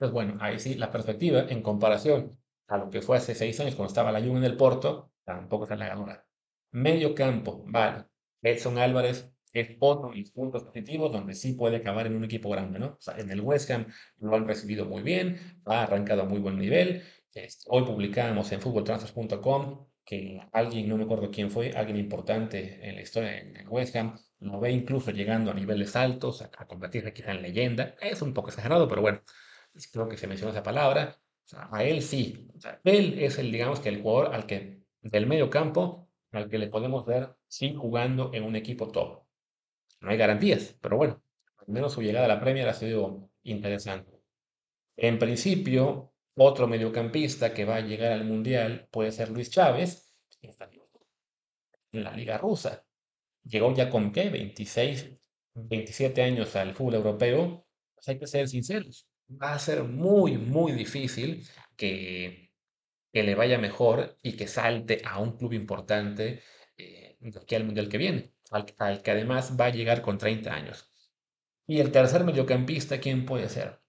pues 0.00 0.12
bueno, 0.12 0.38
ahí 0.40 0.58
sí, 0.58 0.76
la 0.76 0.90
perspectiva 0.90 1.44
en 1.50 1.62
comparación 1.62 2.38
a 2.68 2.78
lo 2.78 2.88
que 2.88 3.02
fue 3.02 3.18
hace 3.18 3.34
seis 3.34 3.60
años 3.60 3.74
cuando 3.74 3.90
estaba 3.90 4.10
la 4.10 4.20
Juve 4.20 4.38
en 4.38 4.44
el 4.44 4.56
Porto, 4.56 5.12
tampoco 5.24 5.64
es 5.64 5.70
la 5.70 5.76
ganadora. 5.76 6.26
Medio 6.70 7.14
campo, 7.14 7.62
vale. 7.66 8.06
Edson 8.40 8.78
Álvarez 8.78 9.30
es 9.52 9.76
otro 9.80 10.10
de 10.10 10.18
los 10.18 10.30
puntos 10.30 10.64
positivos 10.64 11.12
donde 11.12 11.34
sí 11.34 11.52
puede 11.52 11.78
acabar 11.78 12.06
en 12.06 12.16
un 12.16 12.24
equipo 12.24 12.50
grande, 12.50 12.78
¿no? 12.78 12.86
O 12.86 13.00
sea, 13.00 13.18
en 13.18 13.30
el 13.30 13.40
West 13.40 13.70
Ham 13.70 13.86
lo 14.18 14.34
han 14.34 14.46
recibido 14.46 14.84
muy 14.86 15.02
bien, 15.02 15.38
ha 15.66 15.82
arrancado 15.82 16.22
a 16.22 16.24
muy 16.24 16.38
buen 16.38 16.58
nivel. 16.58 17.02
Este, 17.32 17.64
hoy 17.68 17.84
publicamos 17.84 18.50
en 18.52 18.60
futboltransfers.com 18.60 19.86
que 20.04 20.40
alguien, 20.52 20.88
no 20.88 20.96
me 20.96 21.04
acuerdo 21.04 21.30
quién 21.30 21.50
fue, 21.50 21.70
alguien 21.72 21.96
importante 21.98 22.80
en 22.88 22.96
la 22.96 23.02
historia 23.02 23.30
del 23.30 23.68
West 23.68 23.94
Ham, 23.96 24.18
lo 24.40 24.58
ve 24.58 24.72
incluso 24.72 25.10
llegando 25.10 25.50
a 25.50 25.54
niveles 25.54 25.94
altos, 25.94 26.42
a, 26.42 26.50
a 26.56 26.66
convertirse 26.66 27.12
quizá 27.12 27.32
en 27.32 27.42
leyenda. 27.42 27.94
Es 28.00 28.22
un 28.22 28.34
poco 28.34 28.48
exagerado, 28.48 28.88
pero 28.88 29.02
bueno, 29.02 29.20
creo 29.92 30.08
que 30.08 30.16
se 30.16 30.26
menciona 30.26 30.52
esa 30.52 30.62
palabra, 30.62 31.16
o 31.44 31.48
sea, 31.48 31.68
a 31.72 31.84
él 31.84 32.02
sí, 32.02 32.48
o 32.56 32.60
sea, 32.60 32.80
él 32.84 33.18
es 33.18 33.38
el, 33.38 33.50
digamos 33.52 33.80
que 33.80 33.88
el 33.88 34.02
jugador 34.02 34.34
al 34.34 34.46
que, 34.46 34.82
del 35.02 35.26
medio 35.26 35.50
campo, 35.50 36.08
al 36.32 36.48
que 36.48 36.58
le 36.58 36.68
podemos 36.68 37.04
ver 37.06 37.34
sí 37.48 37.74
jugando 37.74 38.30
en 38.34 38.44
un 38.44 38.56
equipo 38.56 38.88
top. 38.88 39.24
No 40.00 40.10
hay 40.10 40.16
garantías, 40.16 40.76
pero 40.80 40.96
bueno, 40.96 41.22
al 41.58 41.68
menos 41.68 41.92
su 41.92 42.02
llegada 42.02 42.26
a 42.26 42.28
la 42.28 42.40
Premier 42.40 42.68
ha 42.68 42.74
sido 42.74 43.30
interesante. 43.42 44.20
En 44.96 45.18
principio, 45.18 46.12
otro 46.34 46.66
mediocampista 46.66 47.52
que 47.52 47.64
va 47.64 47.76
a 47.76 47.80
llegar 47.80 48.12
al 48.12 48.24
Mundial 48.24 48.88
puede 48.90 49.12
ser 49.12 49.30
Luis 49.30 49.50
Chávez, 49.50 50.14
en 51.92 52.04
la 52.04 52.12
Liga 52.12 52.38
Rusa. 52.38 52.84
Llegó 53.44 53.74
ya 53.74 53.90
con 53.90 54.12
qué, 54.12 54.30
26, 54.30 55.10
27 55.54 56.22
años 56.22 56.54
al 56.56 56.74
fútbol 56.74 56.94
europeo. 56.94 57.66
Pues 57.94 58.08
hay 58.08 58.18
que 58.18 58.26
ser 58.26 58.48
sinceros 58.48 59.10
va 59.30 59.54
a 59.54 59.58
ser 59.58 59.84
muy, 59.84 60.38
muy 60.38 60.72
difícil 60.72 61.46
que, 61.76 62.50
que 63.12 63.22
le 63.22 63.34
vaya 63.34 63.58
mejor 63.58 64.18
y 64.22 64.36
que 64.36 64.46
salte 64.46 65.02
a 65.04 65.18
un 65.20 65.36
club 65.36 65.52
importante 65.52 66.42
eh, 66.80 67.18
que 67.46 67.56
al 67.56 67.64
Mundial 67.64 67.88
que 67.88 67.98
viene, 67.98 68.32
al, 68.50 68.66
al, 68.78 69.02
que 69.02 69.10
además 69.10 69.56
va 69.58 69.66
a 69.66 69.70
llegar 69.70 70.02
con 70.02 70.18
30 70.18 70.52
años. 70.52 70.90
Y 71.66 71.80
el 71.80 71.92
tercer 71.92 72.24
mediocampista, 72.24 72.98
¿quién 72.98 73.24
puede 73.24 73.48
ser? 73.48 73.80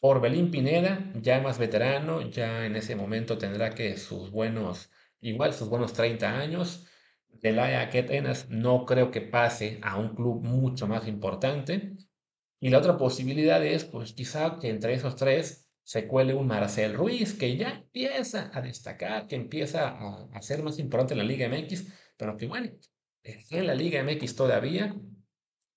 Orbelín 0.00 0.50
Pineda, 0.50 1.10
ya 1.14 1.40
más 1.40 1.58
veterano, 1.58 2.20
ya 2.28 2.66
en 2.66 2.76
ese 2.76 2.94
momento 2.94 3.38
tendrá 3.38 3.70
que 3.70 3.96
sus 3.96 4.30
buenos, 4.30 4.90
igual 5.22 5.54
sus 5.54 5.70
buenos 5.70 5.94
30 5.94 6.38
años. 6.38 6.86
Delaya 7.28 7.88
Ketenas 7.88 8.50
no 8.50 8.84
creo 8.84 9.10
que 9.10 9.22
pase 9.22 9.78
a 9.82 9.96
un 9.96 10.14
club 10.14 10.44
mucho 10.44 10.86
más 10.86 11.08
importante. 11.08 11.96
Y 12.60 12.68
la 12.68 12.78
otra 12.78 12.98
posibilidad 12.98 13.64
es, 13.64 13.84
pues 13.84 14.12
quizá 14.12 14.58
que 14.60 14.68
entre 14.68 14.92
esos 14.92 15.16
tres 15.16 15.70
se 15.82 16.06
cuele 16.06 16.34
un 16.34 16.46
Marcel 16.46 16.92
Ruiz, 16.92 17.32
que 17.32 17.56
ya 17.56 17.70
empieza 17.70 18.50
a 18.52 18.60
destacar, 18.60 19.26
que 19.26 19.36
empieza 19.36 19.88
a, 19.88 20.28
a 20.34 20.42
ser 20.42 20.62
más 20.62 20.78
importante 20.78 21.14
en 21.14 21.18
la 21.18 21.24
Liga 21.24 21.48
MX, 21.48 21.86
pero 22.16 22.36
que 22.36 22.46
bueno, 22.46 22.70
está 23.22 23.58
en 23.58 23.66
la 23.66 23.74
Liga 23.74 24.02
MX 24.02 24.36
todavía 24.36 24.94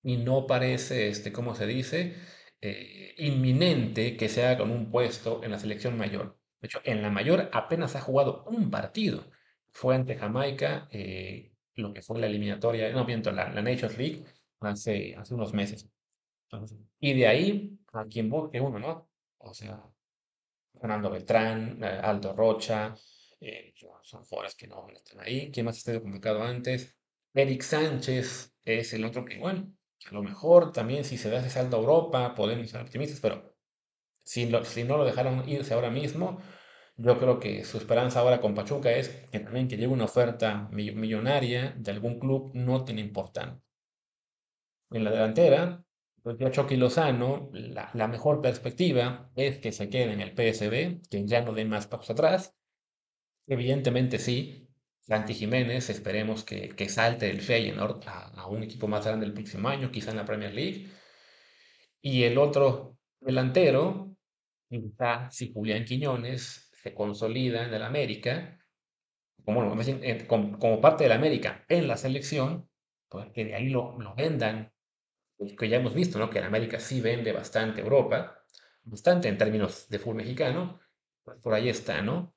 y 0.02 0.16
no 0.18 0.46
parece, 0.46 1.08
este, 1.08 1.32
¿cómo 1.32 1.54
se 1.54 1.66
dice? 1.66 2.16
Eh, 2.60 3.14
inminente 3.18 4.16
que 4.16 4.28
se 4.28 4.44
haga 4.44 4.58
con 4.58 4.70
un 4.70 4.90
puesto 4.90 5.42
en 5.44 5.50
la 5.52 5.58
selección 5.58 5.96
mayor. 5.96 6.38
De 6.60 6.66
hecho, 6.66 6.80
en 6.84 7.02
la 7.02 7.10
mayor 7.10 7.50
apenas 7.52 7.96
ha 7.96 8.00
jugado 8.00 8.44
un 8.46 8.70
partido. 8.70 9.30
Fue 9.70 9.94
ante 9.94 10.16
Jamaica, 10.16 10.88
eh, 10.90 11.52
lo 11.74 11.92
que 11.92 12.02
fue 12.02 12.18
la 12.18 12.26
eliminatoria, 12.26 12.90
no 12.92 13.04
miento, 13.04 13.30
la, 13.30 13.50
la 13.50 13.62
Nations 13.62 13.96
League, 13.98 14.24
hace, 14.60 15.14
hace 15.16 15.34
unos 15.34 15.52
meses. 15.52 15.88
Y 16.98 17.14
de 17.14 17.26
ahí 17.26 17.78
a 17.92 18.04
quien 18.06 18.28
busque 18.30 18.60
uno, 18.60 18.78
¿no? 18.78 19.08
O 19.38 19.54
sea, 19.54 19.82
Fernando 20.80 21.10
Beltrán, 21.10 21.82
eh, 21.82 22.00
Aldo 22.02 22.32
Rocha, 22.32 22.94
eh, 23.40 23.74
son 24.02 24.24
jugadores 24.24 24.54
que 24.54 24.66
no 24.66 24.88
están 24.90 25.20
ahí. 25.20 25.50
¿Quién 25.52 25.66
más 25.66 25.78
está 25.78 26.00
convocado 26.00 26.42
antes? 26.42 26.96
Eric 27.34 27.62
Sánchez 27.62 28.54
es 28.64 28.92
el 28.92 29.04
otro 29.04 29.24
que, 29.24 29.38
bueno, 29.38 29.72
a 30.10 30.14
lo 30.14 30.22
mejor 30.22 30.72
también 30.72 31.04
si 31.04 31.18
se 31.18 31.30
da 31.30 31.40
ese 31.40 31.50
salto 31.50 31.76
a 31.76 31.80
Europa 31.80 32.34
podemos 32.34 32.68
ser 32.70 32.80
optimistas, 32.80 33.20
pero 33.20 33.54
si, 34.24 34.50
si 34.64 34.84
no 34.84 34.96
lo 34.96 35.04
dejaron 35.04 35.48
irse 35.48 35.74
ahora 35.74 35.90
mismo, 35.90 36.40
yo 36.96 37.18
creo 37.18 37.38
que 37.38 37.64
su 37.64 37.78
esperanza 37.78 38.20
ahora 38.20 38.40
con 38.40 38.54
Pachuca 38.54 38.90
es 38.90 39.08
que 39.30 39.40
también 39.40 39.68
que 39.68 39.76
llegue 39.76 39.92
una 39.92 40.06
oferta 40.06 40.68
millonaria 40.72 41.74
de 41.78 41.90
algún 41.92 42.18
club 42.18 42.50
no 42.54 42.84
tan 42.84 42.98
importante. 42.98 43.62
En 44.90 45.04
la 45.04 45.10
delantera, 45.10 45.84
pues 46.22 46.36
ya 46.38 46.50
Chucky 46.50 46.76
Lozano, 46.76 47.50
la, 47.52 47.90
la, 47.94 48.08
mejor 48.08 48.40
perspectiva 48.40 49.30
es 49.36 49.58
que 49.58 49.70
se 49.70 49.88
quede 49.88 50.12
en 50.12 50.20
el 50.20 50.32
PSB, 50.32 51.08
que 51.08 51.24
ya 51.26 51.42
no 51.42 51.52
dé 51.52 51.64
más 51.64 51.86
pasos 51.86 52.10
atrás. 52.10 52.56
Evidentemente 53.48 54.18
sí, 54.18 54.68
Santi 55.00 55.32
Jiménez, 55.32 55.88
esperemos 55.88 56.44
que, 56.44 56.68
que 56.68 56.88
salte 56.88 57.30
el 57.30 57.40
Feyenoord 57.40 58.06
a, 58.06 58.46
un 58.46 58.62
equipo 58.62 58.86
más 58.88 59.06
grande 59.06 59.24
el 59.24 59.32
próximo 59.32 59.68
año, 59.68 59.90
quizá 59.90 60.10
en 60.10 60.18
la 60.18 60.26
Premier 60.26 60.52
League. 60.52 60.86
Y 62.02 62.24
el 62.24 62.36
otro 62.38 62.98
delantero, 63.20 64.14
quizá 64.68 65.30
si 65.30 65.52
Julián 65.52 65.84
Quiñones 65.84 66.70
se 66.74 66.94
consolida 66.94 67.64
en 67.64 67.72
el 67.72 67.82
América, 67.82 68.58
como, 69.44 69.74
como, 70.28 70.58
como 70.58 70.80
parte 70.80 71.04
del 71.04 71.12
América 71.12 71.64
en 71.68 71.88
la 71.88 71.96
selección, 71.96 72.68
pues 73.08 73.30
que 73.32 73.46
de 73.46 73.54
ahí 73.54 73.70
lo, 73.70 73.98
lo 73.98 74.14
vendan 74.14 74.70
que 75.58 75.68
ya 75.68 75.76
hemos 75.78 75.94
visto, 75.94 76.18
¿no? 76.18 76.28
Que 76.30 76.38
en 76.38 76.44
América 76.44 76.80
sí 76.80 77.00
vende 77.00 77.32
bastante 77.32 77.80
Europa, 77.80 78.44
bastante 78.82 79.28
en 79.28 79.38
términos 79.38 79.88
de 79.88 79.98
fútbol 79.98 80.16
mexicano, 80.16 80.80
pues 81.24 81.38
por 81.40 81.54
ahí 81.54 81.68
está, 81.68 82.02
¿no? 82.02 82.34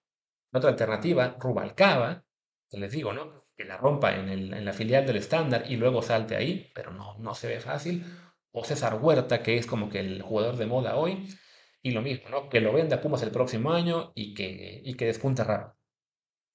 Otra 0.53 0.69
alternativa, 0.69 1.37
Rubalcaba, 1.39 2.23
que 2.69 2.77
les 2.77 2.91
digo, 2.91 3.13
¿no? 3.13 3.45
Que 3.55 3.65
la 3.65 3.77
rompa 3.77 4.15
en, 4.15 4.65
la 4.65 4.73
filial 4.73 5.05
del 5.05 5.17
estándar 5.17 5.65
y 5.69 5.77
luego 5.77 6.01
salte 6.01 6.35
ahí, 6.35 6.71
pero 6.75 6.91
no, 6.91 7.17
no 7.19 7.35
se 7.35 7.47
ve 7.47 7.59
fácil. 7.59 8.05
O 8.51 8.63
César 8.63 8.95
Huerta, 9.01 9.43
que 9.43 9.57
es 9.57 9.65
como 9.65 9.89
que 9.89 9.99
el 9.99 10.21
jugador 10.21 10.57
de 10.57 10.65
moda 10.65 10.97
hoy, 10.97 11.27
y 11.81 11.91
lo 11.91 12.01
mismo, 12.01 12.29
¿no? 12.29 12.49
Que 12.49 12.61
lo 12.61 12.73
venda 12.73 13.01
Pumas 13.01 13.23
el 13.23 13.31
próximo 13.31 13.71
año 13.71 14.11
y 14.15 14.33
que, 14.33 14.81
y 14.83 14.93
que 14.95 15.05
despunte 15.05 15.43
raro. 15.43 15.75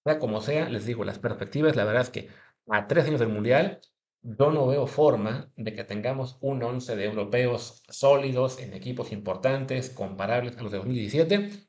Sea 0.04 0.18
como 0.18 0.40
sea, 0.40 0.68
les 0.68 0.86
digo, 0.86 1.04
las 1.04 1.18
perspectivas, 1.18 1.74
la 1.76 1.84
verdad 1.84 2.02
es 2.02 2.10
que 2.10 2.28
a 2.68 2.86
tres 2.86 3.06
años 3.06 3.20
del 3.20 3.28
Mundial, 3.30 3.80
yo 4.22 4.50
no 4.50 4.66
veo 4.66 4.86
forma 4.86 5.52
de 5.56 5.74
que 5.74 5.84
tengamos 5.84 6.36
un 6.40 6.62
11 6.62 6.96
de 6.96 7.04
europeos 7.04 7.82
sólidos 7.88 8.60
en 8.60 8.74
equipos 8.74 9.12
importantes, 9.12 9.90
comparables 9.90 10.56
a 10.56 10.62
los 10.62 10.72
de 10.72 10.78
2017. 10.78 11.65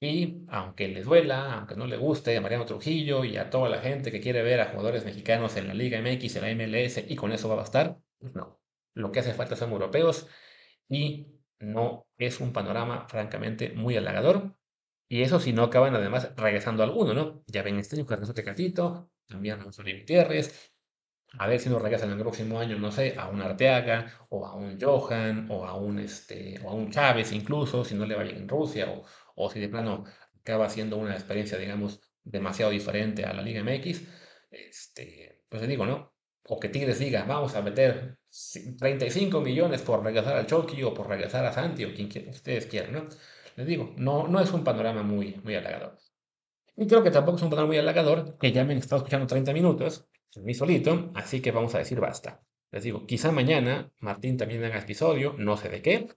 Y 0.00 0.44
aunque 0.48 0.88
les 0.88 1.04
duela, 1.06 1.54
aunque 1.54 1.74
no 1.74 1.86
le 1.86 1.96
guste 1.96 2.36
a 2.36 2.40
Mariano 2.40 2.66
Trujillo 2.66 3.24
y 3.24 3.36
a 3.36 3.50
toda 3.50 3.68
la 3.68 3.80
gente 3.80 4.12
que 4.12 4.20
quiere 4.20 4.42
ver 4.42 4.60
a 4.60 4.66
jugadores 4.66 5.04
mexicanos 5.04 5.56
en 5.56 5.66
la 5.68 5.74
Liga 5.74 5.98
MX, 6.00 6.36
en 6.36 6.42
la 6.42 6.50
MLS 6.66 6.98
y 7.08 7.16
con 7.16 7.32
eso 7.32 7.48
va 7.48 7.54
a 7.54 7.58
bastar, 7.58 7.98
pues 8.18 8.34
no. 8.34 8.60
Lo 8.94 9.10
que 9.10 9.20
hace 9.20 9.34
falta 9.34 9.56
son 9.56 9.72
europeos 9.72 10.28
y 10.88 11.26
no 11.58 12.06
es 12.16 12.40
un 12.40 12.52
panorama 12.52 13.06
francamente 13.08 13.70
muy 13.70 13.96
halagador. 13.96 14.56
Y 15.08 15.22
eso 15.22 15.40
si 15.40 15.52
no 15.52 15.64
acaban 15.64 15.94
además 15.94 16.32
regresando 16.36 16.82
alguno, 16.82 17.14
¿no? 17.14 17.42
Ya 17.46 17.62
ven 17.62 17.78
este 17.78 17.96
que 17.96 18.04
regresó 18.04 18.34
Tecatito, 18.34 19.10
también 19.26 19.60
a 19.60 19.72
Solín 19.72 20.00
Gutiérrez, 20.00 20.72
a 21.38 21.46
ver 21.46 21.60
si 21.60 21.68
nos 21.68 21.82
regresan 21.82 22.10
el 22.10 22.18
próximo 22.18 22.58
año, 22.58 22.78
no 22.78 22.90
sé, 22.90 23.14
a 23.18 23.28
un 23.28 23.42
Arteaga, 23.42 24.26
o 24.30 24.46
a 24.46 24.54
un 24.54 24.78
Johan, 24.80 25.46
o 25.50 25.66
a 25.66 25.74
un, 25.74 25.98
este, 25.98 26.58
o 26.64 26.70
a 26.70 26.74
un 26.74 26.90
Chávez 26.90 27.32
incluso, 27.32 27.84
si 27.84 27.94
no 27.94 28.06
le 28.06 28.14
va 28.14 28.22
bien 28.22 28.36
en 28.36 28.48
Rusia, 28.48 28.90
o, 28.90 29.04
o 29.38 29.50
si 29.50 29.60
de 29.60 29.68
plano 29.68 30.04
acaba 30.40 30.68
siendo 30.68 30.96
una 30.96 31.14
experiencia, 31.14 31.58
digamos, 31.58 32.00
demasiado 32.24 32.70
diferente 32.72 33.24
a 33.24 33.32
la 33.32 33.42
Liga 33.42 33.62
MX, 33.62 34.02
este, 34.50 35.42
pues 35.48 35.62
le 35.62 35.68
digo, 35.68 35.86
¿no? 35.86 36.12
O 36.44 36.58
que 36.58 36.68
Tigres 36.68 36.98
diga, 36.98 37.24
vamos 37.24 37.54
a 37.54 37.62
meter 37.62 38.18
35 38.78 39.40
millones 39.40 39.82
por 39.82 40.02
regresar 40.02 40.36
al 40.36 40.46
Chucky 40.46 40.82
o 40.82 40.94
por 40.94 41.08
regresar 41.08 41.44
a 41.44 41.52
Santi 41.52 41.84
o 41.84 41.94
quien 41.94 42.28
ustedes 42.28 42.66
quieran, 42.66 42.92
¿no? 42.92 43.08
Les 43.56 43.66
digo, 43.66 43.94
no, 43.96 44.28
no 44.28 44.40
es 44.40 44.52
un 44.52 44.64
panorama 44.64 45.02
muy, 45.02 45.40
muy 45.44 45.54
halagador. 45.54 45.98
Y 46.76 46.86
creo 46.86 47.02
que 47.02 47.10
tampoco 47.10 47.36
es 47.36 47.42
un 47.42 47.50
panorama 47.50 47.68
muy 47.68 47.78
halagador 47.78 48.38
que 48.38 48.52
ya 48.52 48.64
me 48.64 48.72
han 48.72 48.78
estado 48.78 48.98
escuchando 48.98 49.26
30 49.26 49.52
minutos, 49.52 50.08
mí 50.36 50.54
solito, 50.54 51.10
así 51.14 51.40
que 51.40 51.52
vamos 51.52 51.74
a 51.74 51.78
decir 51.78 52.00
basta. 52.00 52.42
Les 52.70 52.82
digo, 52.82 53.06
quizá 53.06 53.32
mañana 53.32 53.90
Martín 54.00 54.36
también 54.36 54.64
haga 54.64 54.78
episodio, 54.78 55.34
no 55.38 55.56
sé 55.56 55.68
de 55.68 55.82
qué, 55.82 56.08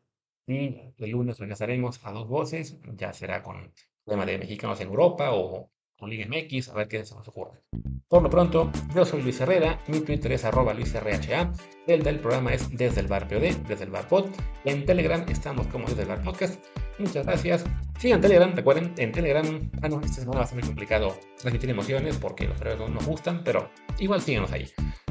y 0.52 0.94
el 0.98 1.10
lunes 1.12 1.40
regresaremos 1.40 2.00
a 2.04 2.12
dos 2.12 2.28
voces, 2.28 2.78
ya 2.96 3.14
será 3.14 3.42
con 3.42 3.58
el 3.58 3.72
tema 4.06 4.26
de 4.26 4.38
mexicanos 4.38 4.80
en 4.82 4.88
Europa 4.88 5.32
o 5.34 5.72
con 5.98 6.10
Liga 6.10 6.26
MX, 6.28 6.70
a 6.70 6.74
ver 6.74 6.88
qué 6.88 7.06
se 7.06 7.16
nos 7.16 7.28
ocurre. 7.28 7.62
Por 8.08 8.24
lo 8.24 8.30
pronto, 8.30 8.72
yo 8.94 9.06
soy 9.06 9.22
Luis 9.22 9.40
Herrera, 9.40 9.80
mi 9.88 10.02
Twitter 10.02 10.32
es 10.32 10.44
arroba 10.44 10.74
LuisRHA, 10.74 11.54
el 11.88 12.04
del 12.04 12.20
programa 12.20 12.54
es 12.54 12.76
desde 12.76 13.02
el 13.02 13.08
bar 13.08 13.28
POD, 13.28 13.56
desde 13.68 13.84
el 13.84 13.92
bar 13.92 14.08
pod, 14.08 14.26
en 14.66 14.86
Telegram 14.86 15.24
estamos 15.30 15.68
como 15.68 15.88
desde 15.88 16.02
el 16.02 16.08
bar 16.10 16.24
podcast. 16.24 16.62
Muchas 16.98 17.26
gracias. 17.26 17.64
Sigan 18.00 18.20
Telegram, 18.20 18.54
recuerden, 18.54 18.94
en 18.98 19.12
Telegram, 19.12 19.72
ah 19.82 19.90
no, 19.90 20.02
esta 20.02 20.22
semana 20.22 20.40
va 20.40 20.44
a 20.44 20.48
ser 20.48 20.58
muy 20.58 20.68
complicado 20.68 21.16
transmitir 21.38 21.70
emociones 21.70 22.18
porque 22.18 22.48
los 22.48 22.60
horarios 22.60 22.90
no 22.90 22.96
nos 22.96 23.06
gustan, 23.06 23.44
pero 23.44 23.70
igual 24.00 24.22
síganos 24.22 24.52
ahí. 24.52 24.66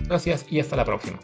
Gracias 0.08 0.44
y 0.50 0.58
hasta 0.60 0.76
la 0.76 0.84
próxima. 0.84 1.20